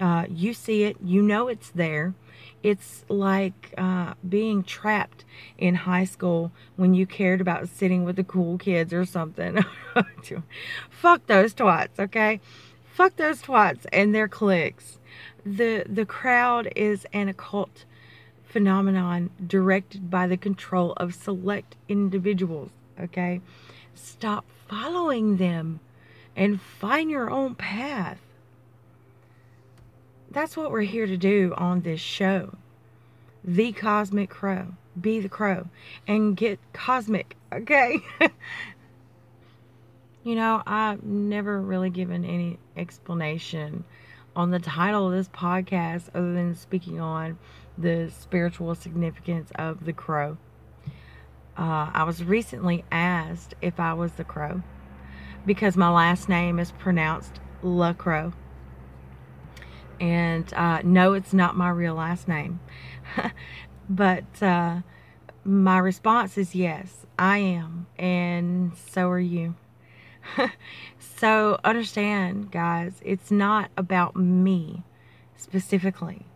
Uh, 0.00 0.24
you 0.30 0.54
see 0.54 0.84
it, 0.84 0.96
you 1.04 1.20
know 1.20 1.48
it's 1.48 1.70
there. 1.70 2.14
It's 2.62 3.04
like 3.08 3.74
uh, 3.76 4.14
being 4.26 4.62
trapped 4.62 5.24
in 5.58 5.74
high 5.74 6.04
school 6.04 6.52
when 6.76 6.94
you 6.94 7.06
cared 7.06 7.40
about 7.40 7.68
sitting 7.68 8.04
with 8.04 8.16
the 8.16 8.24
cool 8.24 8.58
kids 8.58 8.92
or 8.92 9.04
something. 9.04 9.64
Fuck 10.90 11.26
those 11.26 11.54
twats, 11.54 11.98
okay? 11.98 12.40
Fuck 12.92 13.16
those 13.16 13.42
twats 13.42 13.86
and 13.92 14.14
their 14.14 14.28
cliques. 14.28 14.98
The 15.44 15.84
the 15.88 16.04
crowd 16.04 16.70
is 16.76 17.06
an 17.12 17.28
occult 17.28 17.84
phenomenon 18.44 19.30
directed 19.46 20.10
by 20.10 20.26
the 20.26 20.36
control 20.36 20.92
of 20.96 21.14
select 21.14 21.76
individuals, 21.88 22.70
okay? 23.00 23.40
Stop 23.94 24.44
following 24.68 25.36
them 25.36 25.80
and 26.36 26.60
find 26.60 27.10
your 27.10 27.30
own 27.30 27.54
path 27.54 28.18
that's 30.30 30.56
what 30.56 30.70
we're 30.70 30.82
here 30.82 31.06
to 31.06 31.16
do 31.16 31.54
on 31.56 31.80
this 31.80 32.00
show. 32.00 32.56
The 33.42 33.72
Cosmic 33.72 34.30
Crow. 34.30 34.74
Be 35.00 35.20
the 35.20 35.28
crow 35.28 35.68
and 36.08 36.36
get 36.36 36.58
cosmic, 36.72 37.36
okay? 37.52 37.98
you 40.24 40.34
know, 40.34 40.62
I've 40.66 41.02
never 41.04 41.60
really 41.60 41.90
given 41.90 42.24
any 42.24 42.58
explanation 42.76 43.84
on 44.34 44.50
the 44.50 44.58
title 44.58 45.06
of 45.06 45.12
this 45.12 45.28
podcast 45.28 46.08
other 46.14 46.34
than 46.34 46.54
speaking 46.54 47.00
on 47.00 47.38
the 47.78 48.10
spiritual 48.20 48.74
significance 48.74 49.50
of 49.54 49.84
the 49.84 49.92
crow. 49.92 50.36
Uh, 51.56 51.90
I 51.92 52.04
was 52.04 52.24
recently 52.24 52.84
asked 52.90 53.54
if 53.62 53.78
I 53.78 53.94
was 53.94 54.12
the 54.12 54.24
crow 54.24 54.62
because 55.46 55.76
my 55.76 55.90
last 55.90 56.28
name 56.28 56.58
is 56.58 56.72
pronounced 56.72 57.40
La 57.62 57.92
Crow. 57.92 58.32
And 60.00 60.52
uh, 60.54 60.80
no, 60.82 61.12
it's 61.12 61.32
not 61.32 61.56
my 61.56 61.68
real 61.68 61.94
last 61.94 62.26
name. 62.26 62.60
but 63.88 64.42
uh, 64.42 64.80
my 65.44 65.78
response 65.78 66.38
is 66.38 66.54
yes, 66.54 67.06
I 67.18 67.38
am. 67.38 67.86
And 67.98 68.72
so 68.76 69.08
are 69.10 69.20
you. 69.20 69.54
so 70.98 71.58
understand, 71.64 72.50
guys, 72.50 72.94
it's 73.04 73.30
not 73.30 73.70
about 73.76 74.16
me 74.16 74.82
specifically. 75.36 76.26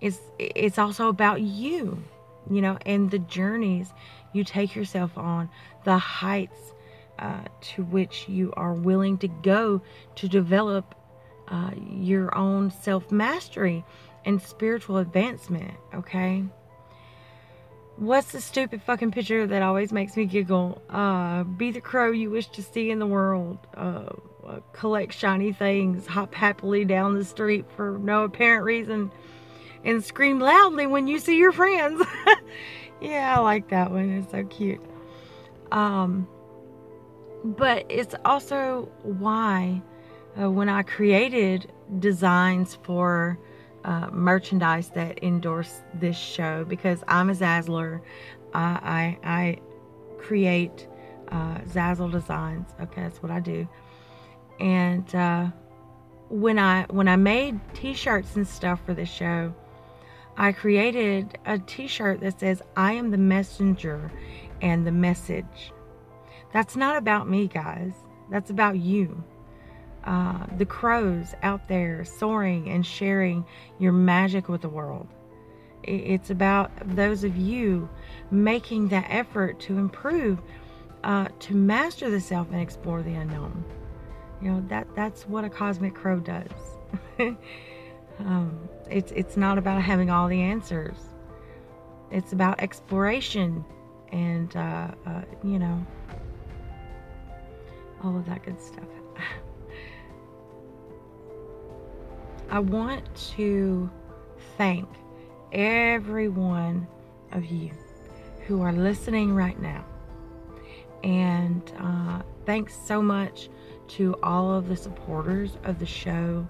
It's 0.00 0.18
it's 0.38 0.78
also 0.78 1.08
about 1.08 1.42
you, 1.42 2.02
you 2.50 2.60
know, 2.60 2.78
and 2.84 3.10
the 3.10 3.20
journeys 3.20 3.92
you 4.32 4.44
take 4.44 4.74
yourself 4.74 5.16
on, 5.16 5.48
the 5.84 5.98
heights 5.98 6.72
uh, 7.18 7.44
to 7.60 7.84
which 7.84 8.28
you 8.28 8.52
are 8.56 8.74
willing 8.74 9.18
to 9.18 9.28
go 9.28 9.80
to 10.16 10.28
develop 10.28 10.94
uh, 11.52 11.70
your 11.90 12.36
own 12.36 12.70
self 12.70 13.12
mastery 13.12 13.84
and 14.24 14.40
spiritual 14.40 14.96
advancement, 14.96 15.74
okay? 15.94 16.44
What's 17.96 18.32
the 18.32 18.40
stupid 18.40 18.82
fucking 18.82 19.10
picture 19.10 19.46
that 19.46 19.62
always 19.62 19.92
makes 19.92 20.16
me 20.16 20.24
giggle? 20.24 20.80
Uh, 20.88 21.44
be 21.44 21.70
the 21.70 21.80
crow 21.80 22.10
you 22.10 22.30
wish 22.30 22.48
to 22.48 22.62
see 22.62 22.90
in 22.90 22.98
the 22.98 23.06
world. 23.06 23.58
Uh, 23.76 24.06
uh, 24.46 24.60
collect 24.72 25.12
shiny 25.12 25.52
things, 25.52 26.06
hop 26.06 26.34
happily 26.34 26.84
down 26.84 27.14
the 27.14 27.24
street 27.24 27.66
for 27.76 27.98
no 27.98 28.24
apparent 28.24 28.64
reason, 28.64 29.12
and 29.84 30.02
scream 30.02 30.40
loudly 30.40 30.86
when 30.86 31.06
you 31.06 31.18
see 31.18 31.36
your 31.36 31.52
friends. 31.52 32.02
yeah, 33.00 33.36
I 33.36 33.40
like 33.40 33.68
that 33.68 33.90
one. 33.90 34.10
It's 34.10 34.30
so 34.32 34.42
cute. 34.44 34.80
Um, 35.70 36.26
but 37.44 37.86
it's 37.88 38.14
also 38.24 38.90
why 39.02 39.82
uh, 40.40 40.50
when 40.50 40.68
I 40.68 40.82
created 40.82 41.72
designs 41.98 42.78
for 42.82 43.38
uh, 43.84 44.08
merchandise 44.10 44.90
that 44.90 45.22
endorse 45.22 45.82
this 45.94 46.16
show, 46.16 46.64
because 46.64 47.02
I'm 47.08 47.30
a 47.30 47.34
Zazzler, 47.34 48.00
I, 48.54 49.18
I, 49.22 49.28
I 49.30 49.58
create 50.18 50.88
uh, 51.28 51.58
Zazzle 51.68 52.10
designs. 52.10 52.70
Okay, 52.80 53.02
that's 53.02 53.22
what 53.22 53.32
I 53.32 53.40
do. 53.40 53.68
And 54.60 55.12
uh, 55.14 55.48
when 56.28 56.58
I 56.58 56.86
when 56.90 57.08
I 57.08 57.16
made 57.16 57.58
T-shirts 57.74 58.36
and 58.36 58.46
stuff 58.46 58.80
for 58.86 58.94
this 58.94 59.08
show, 59.10 59.52
I 60.36 60.52
created 60.52 61.38
a 61.44 61.58
T-shirt 61.58 62.20
that 62.20 62.38
says 62.38 62.62
"I 62.76 62.92
am 62.92 63.10
the 63.10 63.18
messenger 63.18 64.12
and 64.60 64.86
the 64.86 64.92
message." 64.92 65.72
That's 66.52 66.76
not 66.76 66.96
about 66.96 67.28
me, 67.28 67.48
guys. 67.48 67.92
That's 68.30 68.50
about 68.50 68.78
you 68.78 69.24
uh, 70.04 70.46
the 70.56 70.66
crows 70.66 71.34
out 71.42 71.68
there 71.68 72.04
soaring 72.04 72.68
and 72.68 72.84
sharing 72.84 73.44
your 73.78 73.92
magic 73.92 74.48
with 74.48 74.62
the 74.62 74.68
world. 74.68 75.06
It's 75.84 76.30
about 76.30 76.70
those 76.94 77.24
of 77.24 77.36
you 77.36 77.88
making 78.30 78.88
that 78.88 79.06
effort 79.08 79.58
to 79.60 79.78
improve, 79.78 80.40
uh, 81.02 81.28
to 81.40 81.54
master 81.54 82.10
the 82.10 82.20
self 82.20 82.48
and 82.52 82.60
explore 82.60 83.02
the 83.02 83.14
unknown. 83.14 83.64
You 84.40 84.52
know 84.52 84.64
that 84.68 84.88
that's 84.94 85.22
what 85.28 85.44
a 85.44 85.50
cosmic 85.50 85.94
crow 85.94 86.18
does. 86.18 86.50
um, 88.18 88.68
it's 88.90 89.12
it's 89.12 89.36
not 89.36 89.58
about 89.58 89.82
having 89.82 90.10
all 90.10 90.28
the 90.28 90.40
answers. 90.40 90.96
It's 92.10 92.32
about 92.32 92.60
exploration 92.60 93.64
and 94.10 94.54
uh, 94.56 94.88
uh 95.06 95.22
you 95.42 95.58
know 95.58 95.84
all 98.04 98.16
of 98.16 98.26
that 98.26 98.44
good 98.44 98.60
stuff. 98.60 98.88
I 102.52 102.58
want 102.58 103.02
to 103.34 103.90
thank 104.58 104.86
every 105.52 106.28
one 106.28 106.86
of 107.30 107.46
you 107.46 107.70
who 108.46 108.60
are 108.60 108.74
listening 108.74 109.34
right 109.34 109.58
now. 109.58 109.86
And 111.02 111.62
uh, 111.80 112.20
thanks 112.44 112.76
so 112.76 113.00
much 113.00 113.48
to 113.96 114.14
all 114.22 114.52
of 114.52 114.68
the 114.68 114.76
supporters 114.76 115.56
of 115.64 115.78
the 115.78 115.86
show. 115.86 116.46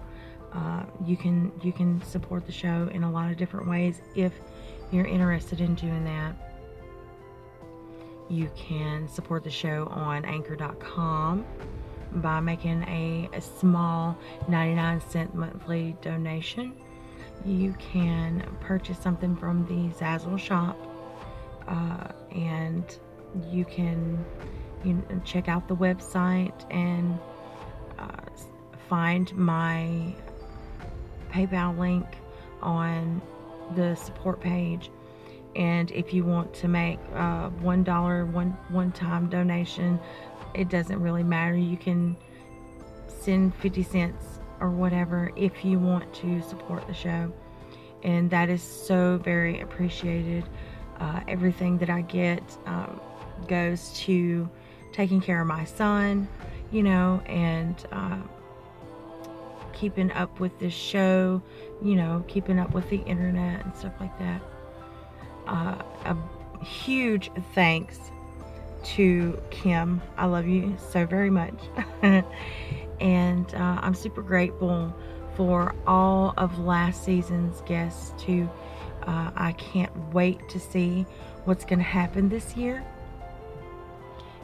Uh, 0.51 0.83
you 1.05 1.15
can 1.15 1.53
you 1.63 1.71
can 1.71 2.03
support 2.03 2.45
the 2.45 2.51
show 2.51 2.89
in 2.91 3.03
a 3.03 3.09
lot 3.09 3.31
of 3.31 3.37
different 3.37 3.69
ways 3.69 4.01
if 4.13 4.33
you're 4.91 5.07
interested 5.07 5.61
in 5.61 5.73
doing 5.73 6.03
that. 6.03 6.35
You 8.29 8.51
can 8.57 9.07
support 9.07 9.45
the 9.45 9.51
show 9.51 9.87
on 9.89 10.25
anchor.com 10.25 11.45
by 12.15 12.39
making 12.39 12.83
a, 12.83 13.29
a 13.33 13.41
small 13.41 14.17
99 14.47 15.01
cent 15.09 15.35
monthly 15.35 15.95
donation. 16.01 16.73
You 17.45 17.73
can 17.73 18.47
purchase 18.61 18.97
something 18.99 19.35
from 19.35 19.65
the 19.65 19.93
Zazzle 19.97 20.39
shop 20.39 20.77
uh, 21.67 22.07
and 22.31 22.97
you 23.49 23.65
can 23.65 24.23
you 24.83 24.93
know, 24.93 25.21
check 25.25 25.47
out 25.47 25.67
the 25.67 25.75
website 25.75 26.53
and 26.71 27.19
uh, 27.97 28.07
find 28.89 29.33
my 29.35 30.13
PayPal 31.31 31.77
link 31.77 32.05
on 32.61 33.21
the 33.75 33.95
support 33.95 34.39
page. 34.39 34.91
And 35.55 35.91
if 35.91 36.13
you 36.13 36.23
want 36.23 36.53
to 36.55 36.67
make 36.67 36.99
a 37.13 37.49
one 37.61 37.83
dollar 37.83 38.25
one 38.25 38.57
one 38.69 38.91
time 38.91 39.29
donation 39.29 39.99
it 40.53 40.69
doesn't 40.69 41.01
really 41.01 41.23
matter. 41.23 41.55
You 41.55 41.77
can 41.77 42.15
send 43.07 43.55
50 43.55 43.83
cents 43.83 44.39
or 44.59 44.69
whatever 44.69 45.31
if 45.35 45.65
you 45.65 45.79
want 45.79 46.13
to 46.15 46.41
support 46.41 46.87
the 46.87 46.93
show. 46.93 47.31
And 48.03 48.29
that 48.31 48.49
is 48.49 48.61
so 48.61 49.17
very 49.17 49.61
appreciated. 49.61 50.43
Uh, 50.99 51.21
everything 51.27 51.77
that 51.79 51.89
I 51.89 52.01
get 52.01 52.43
um, 52.65 52.99
goes 53.47 53.91
to 54.01 54.49
taking 54.91 55.21
care 55.21 55.41
of 55.41 55.47
my 55.47 55.65
son, 55.65 56.27
you 56.71 56.83
know, 56.83 57.21
and 57.25 57.75
uh, 57.91 58.19
keeping 59.73 60.11
up 60.11 60.39
with 60.39 60.57
this 60.59 60.73
show, 60.73 61.41
you 61.81 61.95
know, 61.95 62.23
keeping 62.27 62.59
up 62.59 62.73
with 62.73 62.89
the 62.89 62.97
internet 62.97 63.65
and 63.65 63.75
stuff 63.75 63.93
like 63.99 64.17
that. 64.19 64.41
Uh, 65.47 65.75
a 66.05 66.63
huge 66.63 67.31
thanks 67.53 68.11
to 68.83 69.41
Kim. 69.49 70.01
I 70.17 70.25
love 70.25 70.47
you 70.47 70.75
so 70.91 71.05
very 71.05 71.29
much. 71.29 71.55
and 72.99 73.55
uh, 73.55 73.79
I'm 73.81 73.93
super 73.93 74.21
grateful 74.21 74.93
for 75.35 75.73
all 75.87 76.33
of 76.37 76.59
last 76.59 77.03
season's 77.03 77.61
guests 77.61 78.13
too. 78.21 78.49
Uh, 79.03 79.31
I 79.35 79.53
can't 79.53 79.91
wait 80.13 80.47
to 80.49 80.59
see 80.59 81.05
what's 81.45 81.65
going 81.65 81.79
to 81.79 81.85
happen 81.85 82.29
this 82.29 82.55
year. 82.55 82.83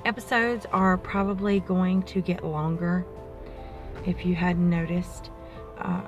Episodes 0.06 0.66
are 0.72 0.98
probably 0.98 1.60
going 1.62 2.04
to 2.04 2.22
get 2.22 2.44
longer 2.44 3.06
if 4.06 4.26
you 4.26 4.36
hadn't 4.36 4.70
noticed 4.70 5.30
uh, 5.78 6.02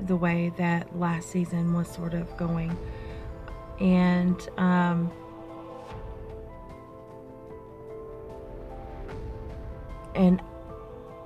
the 0.00 0.16
way 0.16 0.52
that 0.58 0.98
last 0.98 1.30
season 1.30 1.72
was 1.74 1.88
sort 1.88 2.14
of 2.14 2.36
going. 2.36 2.76
And 3.80 4.36
um, 4.58 5.10
and 10.14 10.42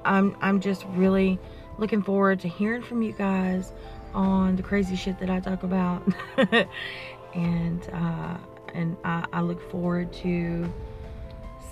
I'm 0.05 0.37
I'm 0.41 0.61
just 0.61 0.85
really 0.91 1.39
looking 1.79 2.03
forward 2.03 2.41
to 2.41 2.49
hearing 2.49 2.83
from 2.83 3.03
you 3.03 3.13
guys 3.13 3.73
on 4.15 4.57
the 4.57 4.63
crazy 4.63 4.97
shit 4.97 5.19
that 5.19 5.29
I 5.29 5.41
talk 5.41 5.63
about, 5.63 6.03
and 7.35 7.89
uh, 7.93 8.37
and 8.73 8.97
I, 9.05 9.27
I 9.33 9.41
look 9.43 9.71
forward 9.71 10.13
to 10.15 10.73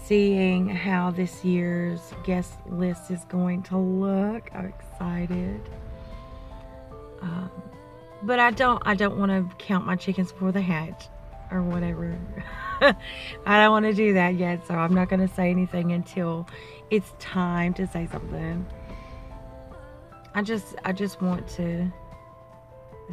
seeing 0.04 0.68
how 0.68 1.10
this 1.10 1.44
year's 1.44 2.12
guest 2.24 2.58
list 2.66 3.10
is 3.10 3.24
going 3.26 3.62
to 3.64 3.78
look. 3.78 4.50
I'm 4.54 4.66
excited. 4.66 5.60
Um, 7.22 7.50
but 8.22 8.38
I 8.38 8.50
don't 8.50 8.82
I 8.84 8.94
don't 8.94 9.18
want 9.18 9.30
to 9.30 9.56
count 9.56 9.86
my 9.86 9.96
chickens 9.96 10.32
before 10.32 10.52
they 10.52 10.62
hatch 10.62 11.08
or 11.50 11.62
whatever. 11.62 12.16
I 12.80 12.94
don't 13.62 13.70
want 13.70 13.86
to 13.86 13.94
do 13.94 14.14
that 14.14 14.34
yet, 14.34 14.66
so 14.66 14.74
I'm 14.74 14.94
not 14.94 15.08
going 15.08 15.26
to 15.26 15.34
say 15.34 15.50
anything 15.50 15.92
until 15.92 16.46
it's 16.90 17.12
time 17.18 17.74
to 17.74 17.86
say 17.86 18.08
something. 18.10 18.66
I 20.34 20.42
just 20.42 20.74
I 20.84 20.92
just 20.92 21.22
want 21.22 21.46
to 21.50 21.92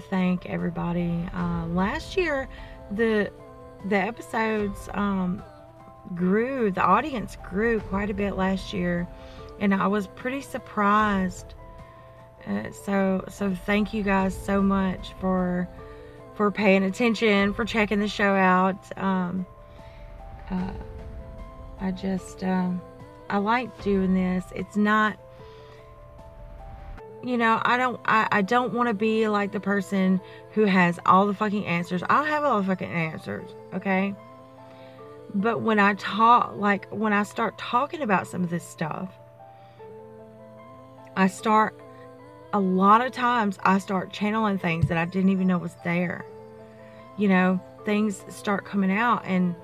thank 0.10 0.46
everybody. 0.48 1.28
Uh, 1.36 1.68
last 1.68 2.18
year, 2.18 2.50
the 2.92 3.32
the 3.86 3.98
episodes 3.98 4.90
um, 4.94 5.44
grew. 6.16 6.72
The 6.72 6.82
audience 6.82 7.38
grew 7.50 7.80
quite 7.80 8.10
a 8.10 8.14
bit 8.14 8.36
last 8.36 8.74
year, 8.74 9.08
and 9.60 9.74
I 9.74 9.88
was 9.88 10.08
pretty 10.08 10.42
surprised. 10.42 11.54
Uh, 12.48 12.72
so 12.72 13.24
so 13.30 13.56
thank 13.66 13.94
you 13.94 14.02
guys 14.02 14.36
so 14.36 14.62
much 14.62 15.14
for 15.20 15.68
for 16.36 16.52
paying 16.52 16.84
attention, 16.84 17.54
for 17.54 17.66
checking 17.66 18.00
the 18.00 18.08
show 18.08 18.34
out. 18.34 18.98
Um, 18.98 19.46
uh, 20.50 20.72
I 21.80 21.92
just 21.92 22.44
um, 22.44 22.82
I 23.30 23.38
like 23.38 23.84
doing 23.84 24.14
this. 24.14 24.46
It's 24.56 24.76
not 24.76 25.18
you 27.24 27.38
know, 27.38 27.62
I 27.64 27.78
don't 27.78 28.00
I, 28.06 28.28
I 28.32 28.42
don't 28.42 28.74
want 28.74 28.88
to 28.88 28.94
be 28.94 29.28
like 29.28 29.52
the 29.52 29.60
person 29.60 30.20
who 30.52 30.66
has 30.66 31.00
all 31.06 31.28
the 31.28 31.34
fucking 31.34 31.66
answers. 31.66 32.04
I 32.10 32.18
don't 32.18 32.28
have 32.28 32.44
all 32.44 32.62
the 32.62 32.68
fucking 32.68 32.92
answers, 32.92 33.50
okay? 33.74 34.16
But 35.34 35.62
when 35.62 35.80
I 35.80 35.94
talk 35.96 36.56
like 36.56 36.88
when 36.90 37.14
I 37.14 37.24
start 37.24 37.58
talking 37.58 38.02
about 38.02 38.28
some 38.28 38.44
of 38.44 38.50
this 38.50 38.68
stuff, 38.68 39.10
I 41.16 41.28
start 41.28 41.80
a 42.54 42.60
lot 42.60 43.06
of 43.06 43.12
times 43.12 43.58
I 43.64 43.78
start 43.80 44.12
channeling 44.12 44.58
things 44.58 44.88
that 44.88 44.98
I 44.98 45.06
didn't 45.06 45.30
even 45.30 45.48
know 45.48 45.58
was 45.58 45.76
there. 45.84 46.26
You 47.18 47.28
know, 47.28 47.62
things 47.86 48.24
start 48.30 48.66
coming 48.66 48.92
out 48.92 49.24
and 49.26 49.56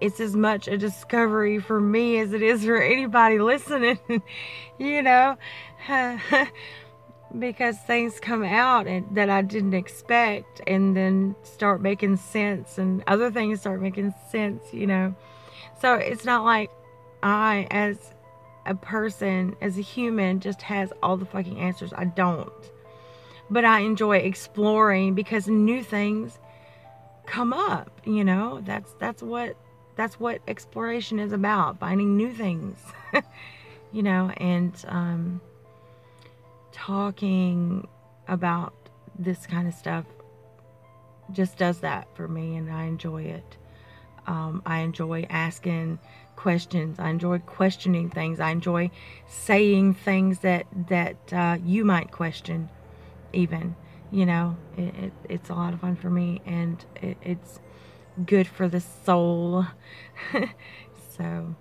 it's 0.00 0.20
as 0.20 0.36
much 0.36 0.68
a 0.68 0.76
discovery 0.76 1.58
for 1.58 1.80
me 1.80 2.18
as 2.18 2.32
it 2.32 2.42
is 2.42 2.64
for 2.64 2.80
anybody 2.82 3.38
listening, 3.40 3.98
you 4.78 5.02
know, 5.02 5.36
because 7.38 7.78
things 7.78 8.20
come 8.20 8.44
out 8.44 8.86
and, 8.86 9.06
that 9.16 9.30
I 9.30 9.42
didn't 9.42 9.74
expect 9.74 10.60
and 10.66 10.96
then 10.96 11.34
start 11.42 11.80
making 11.80 12.16
sense 12.16 12.78
and 12.78 13.02
other 13.06 13.30
things 13.30 13.60
start 13.60 13.80
making 13.80 14.14
sense, 14.30 14.62
you 14.72 14.86
know. 14.86 15.14
So 15.80 15.94
it's 15.94 16.24
not 16.24 16.44
like 16.44 16.70
I, 17.22 17.66
as 17.70 17.98
a 18.66 18.74
person, 18.74 19.54
as 19.60 19.78
a 19.78 19.82
human, 19.82 20.40
just 20.40 20.62
has 20.62 20.92
all 21.02 21.16
the 21.16 21.26
fucking 21.26 21.58
answers. 21.58 21.92
I 21.94 22.04
don't. 22.04 22.52
But 23.48 23.64
I 23.64 23.80
enjoy 23.80 24.18
exploring 24.18 25.14
because 25.14 25.48
new 25.48 25.82
things 25.82 26.38
come 27.26 27.52
up, 27.52 28.00
you 28.04 28.24
know. 28.24 28.60
That's 28.64 28.92
that's 28.98 29.22
what 29.22 29.56
that's 29.96 30.20
what 30.20 30.40
exploration 30.46 31.18
is 31.18 31.32
about 31.32 31.80
finding 31.80 32.16
new 32.16 32.32
things 32.32 32.78
you 33.92 34.02
know 34.02 34.30
and 34.36 34.84
um, 34.88 35.40
talking 36.70 37.88
about 38.28 38.74
this 39.18 39.46
kind 39.46 39.66
of 39.66 39.74
stuff 39.74 40.04
just 41.32 41.56
does 41.56 41.80
that 41.80 42.06
for 42.14 42.28
me 42.28 42.56
and 42.56 42.70
i 42.70 42.84
enjoy 42.84 43.22
it 43.22 43.56
um, 44.26 44.62
i 44.66 44.80
enjoy 44.80 45.26
asking 45.30 45.98
questions 46.36 46.98
i 46.98 47.08
enjoy 47.08 47.38
questioning 47.40 48.08
things 48.08 48.38
i 48.38 48.50
enjoy 48.50 48.90
saying 49.26 49.94
things 49.94 50.40
that 50.40 50.66
that 50.88 51.32
uh, 51.32 51.56
you 51.64 51.84
might 51.84 52.12
question 52.12 52.68
even 53.32 53.74
you 54.10 54.24
know 54.24 54.56
it, 54.76 54.94
it, 54.96 55.12
it's 55.28 55.50
a 55.50 55.54
lot 55.54 55.72
of 55.72 55.80
fun 55.80 55.96
for 55.96 56.10
me 56.10 56.40
and 56.46 56.84
it, 57.02 57.16
it's 57.22 57.60
good 58.24 58.46
for 58.46 58.68
the 58.68 58.80
soul. 58.80 59.66
so 61.16 61.54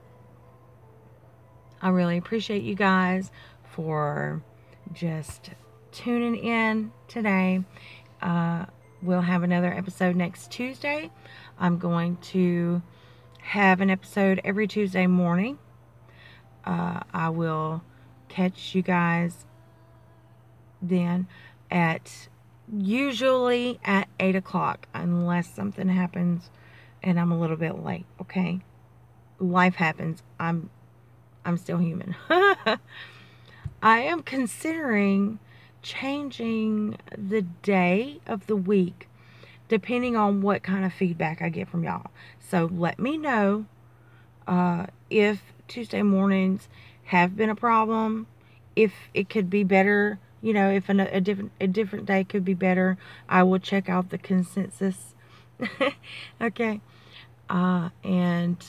I 1.82 1.90
really 1.90 2.18
appreciate 2.18 2.64
you 2.64 2.76
guys 2.76 3.32
for 3.72 4.42
just 4.94 5.52
tuning 5.92 6.36
in 6.36 6.92
today. 7.08 7.64
Uh, 8.22 8.66
we'll 9.02 9.22
have 9.22 9.44
another 9.44 9.74
episode 9.74 10.16
next 10.16 10.52
Tuesday. 10.52 11.12
I'm 11.60 11.78
going 11.78 12.18
to 12.18 12.82
have 13.46 13.80
an 13.80 13.92
episode 13.92 14.42
every 14.44 14.68
Tuesday 14.68 15.06
morning. 15.06 15.60
Uh, 16.66 17.02
I 17.14 17.30
will 17.30 17.84
catch 18.28 18.74
you 18.74 18.82
guys 18.82 19.46
then 20.82 21.28
at 21.70 22.28
usually 22.76 23.80
at 23.86 24.10
8 24.20 24.36
o'clock 24.36 24.88
unless 24.96 25.48
something 25.48 25.90
happens 25.90 26.50
and 27.04 27.20
I'm 27.20 27.32
a 27.32 27.40
little 27.40 27.56
bit 27.56 27.84
late, 27.84 28.08
okay? 28.20 28.62
Life 29.40 29.76
happens. 29.76 30.24
I'm 30.40 30.72
I'm 31.46 31.58
still 31.58 31.78
human. 31.78 32.16
I 32.30 32.80
am 34.00 34.24
considering 34.24 35.38
changing 35.84 36.98
the 37.16 37.44
day 37.44 38.22
of 38.26 38.48
the 38.48 38.56
week 38.56 39.08
depending 39.68 40.16
on 40.16 40.42
what 40.42 40.64
kind 40.64 40.86
of 40.86 40.94
feedback 40.94 41.42
I 41.42 41.50
get 41.50 41.68
from 41.68 41.84
y'all. 41.84 42.12
So 42.40 42.70
let 42.72 43.00
me 43.00 43.18
know 43.18 43.66
uh, 44.48 44.88
if 45.10 45.42
Tuesday 45.68 46.02
mornings 46.02 46.68
have 47.06 47.36
been 47.36 47.50
a 47.50 47.56
problem, 47.56 48.28
if 48.76 48.94
it 49.14 49.30
could 49.30 49.50
be 49.50 49.64
better 49.64 50.20
you 50.46 50.54
know, 50.54 50.70
if 50.70 50.90
a, 50.90 51.10
a 51.12 51.20
different 51.20 51.52
a 51.60 51.66
different 51.66 52.06
day 52.06 52.24
could 52.24 52.46
be 52.46 52.54
better, 52.54 53.00
I 53.28 53.42
will 53.42 53.58
check 53.58 53.90
out 53.90 54.12
the 54.12 54.20
consensus. 54.20 55.16
okay, 56.42 56.82
uh, 57.50 57.90
and 58.04 58.64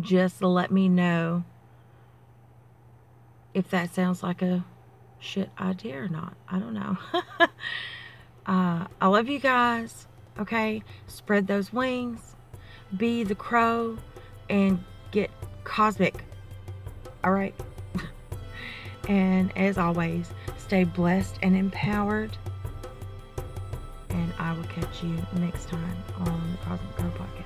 just 0.00 0.40
let 0.40 0.70
me 0.70 0.88
know 0.88 1.44
if 3.52 3.68
that 3.68 3.94
sounds 3.94 4.22
like 4.22 4.40
a 4.40 4.64
shit 5.18 5.50
idea 5.60 5.98
or 5.98 6.08
not. 6.08 6.34
I 6.48 6.58
don't 6.58 6.74
know. 6.74 6.96
uh, 8.46 8.86
I 9.00 9.06
love 9.06 9.28
you 9.28 9.38
guys. 9.38 10.06
Okay, 10.38 10.82
spread 11.06 11.46
those 11.46 11.72
wings, 11.72 12.36
be 12.96 13.24
the 13.24 13.34
crow, 13.34 13.96
and 14.50 14.84
get 15.10 15.30
cosmic. 15.64 16.24
All 17.24 17.32
right. 17.32 17.54
And 19.08 19.56
as 19.56 19.78
always, 19.78 20.28
stay 20.58 20.84
blessed 20.84 21.38
and 21.42 21.56
empowered. 21.56 22.36
And 24.08 24.32
I 24.38 24.52
will 24.52 24.64
catch 24.64 25.02
you 25.02 25.16
next 25.34 25.68
time 25.68 25.96
on 26.18 26.52
the 26.52 26.58
Cosmic 26.64 26.96
Crow 26.96 27.10
Podcast. 27.10 27.45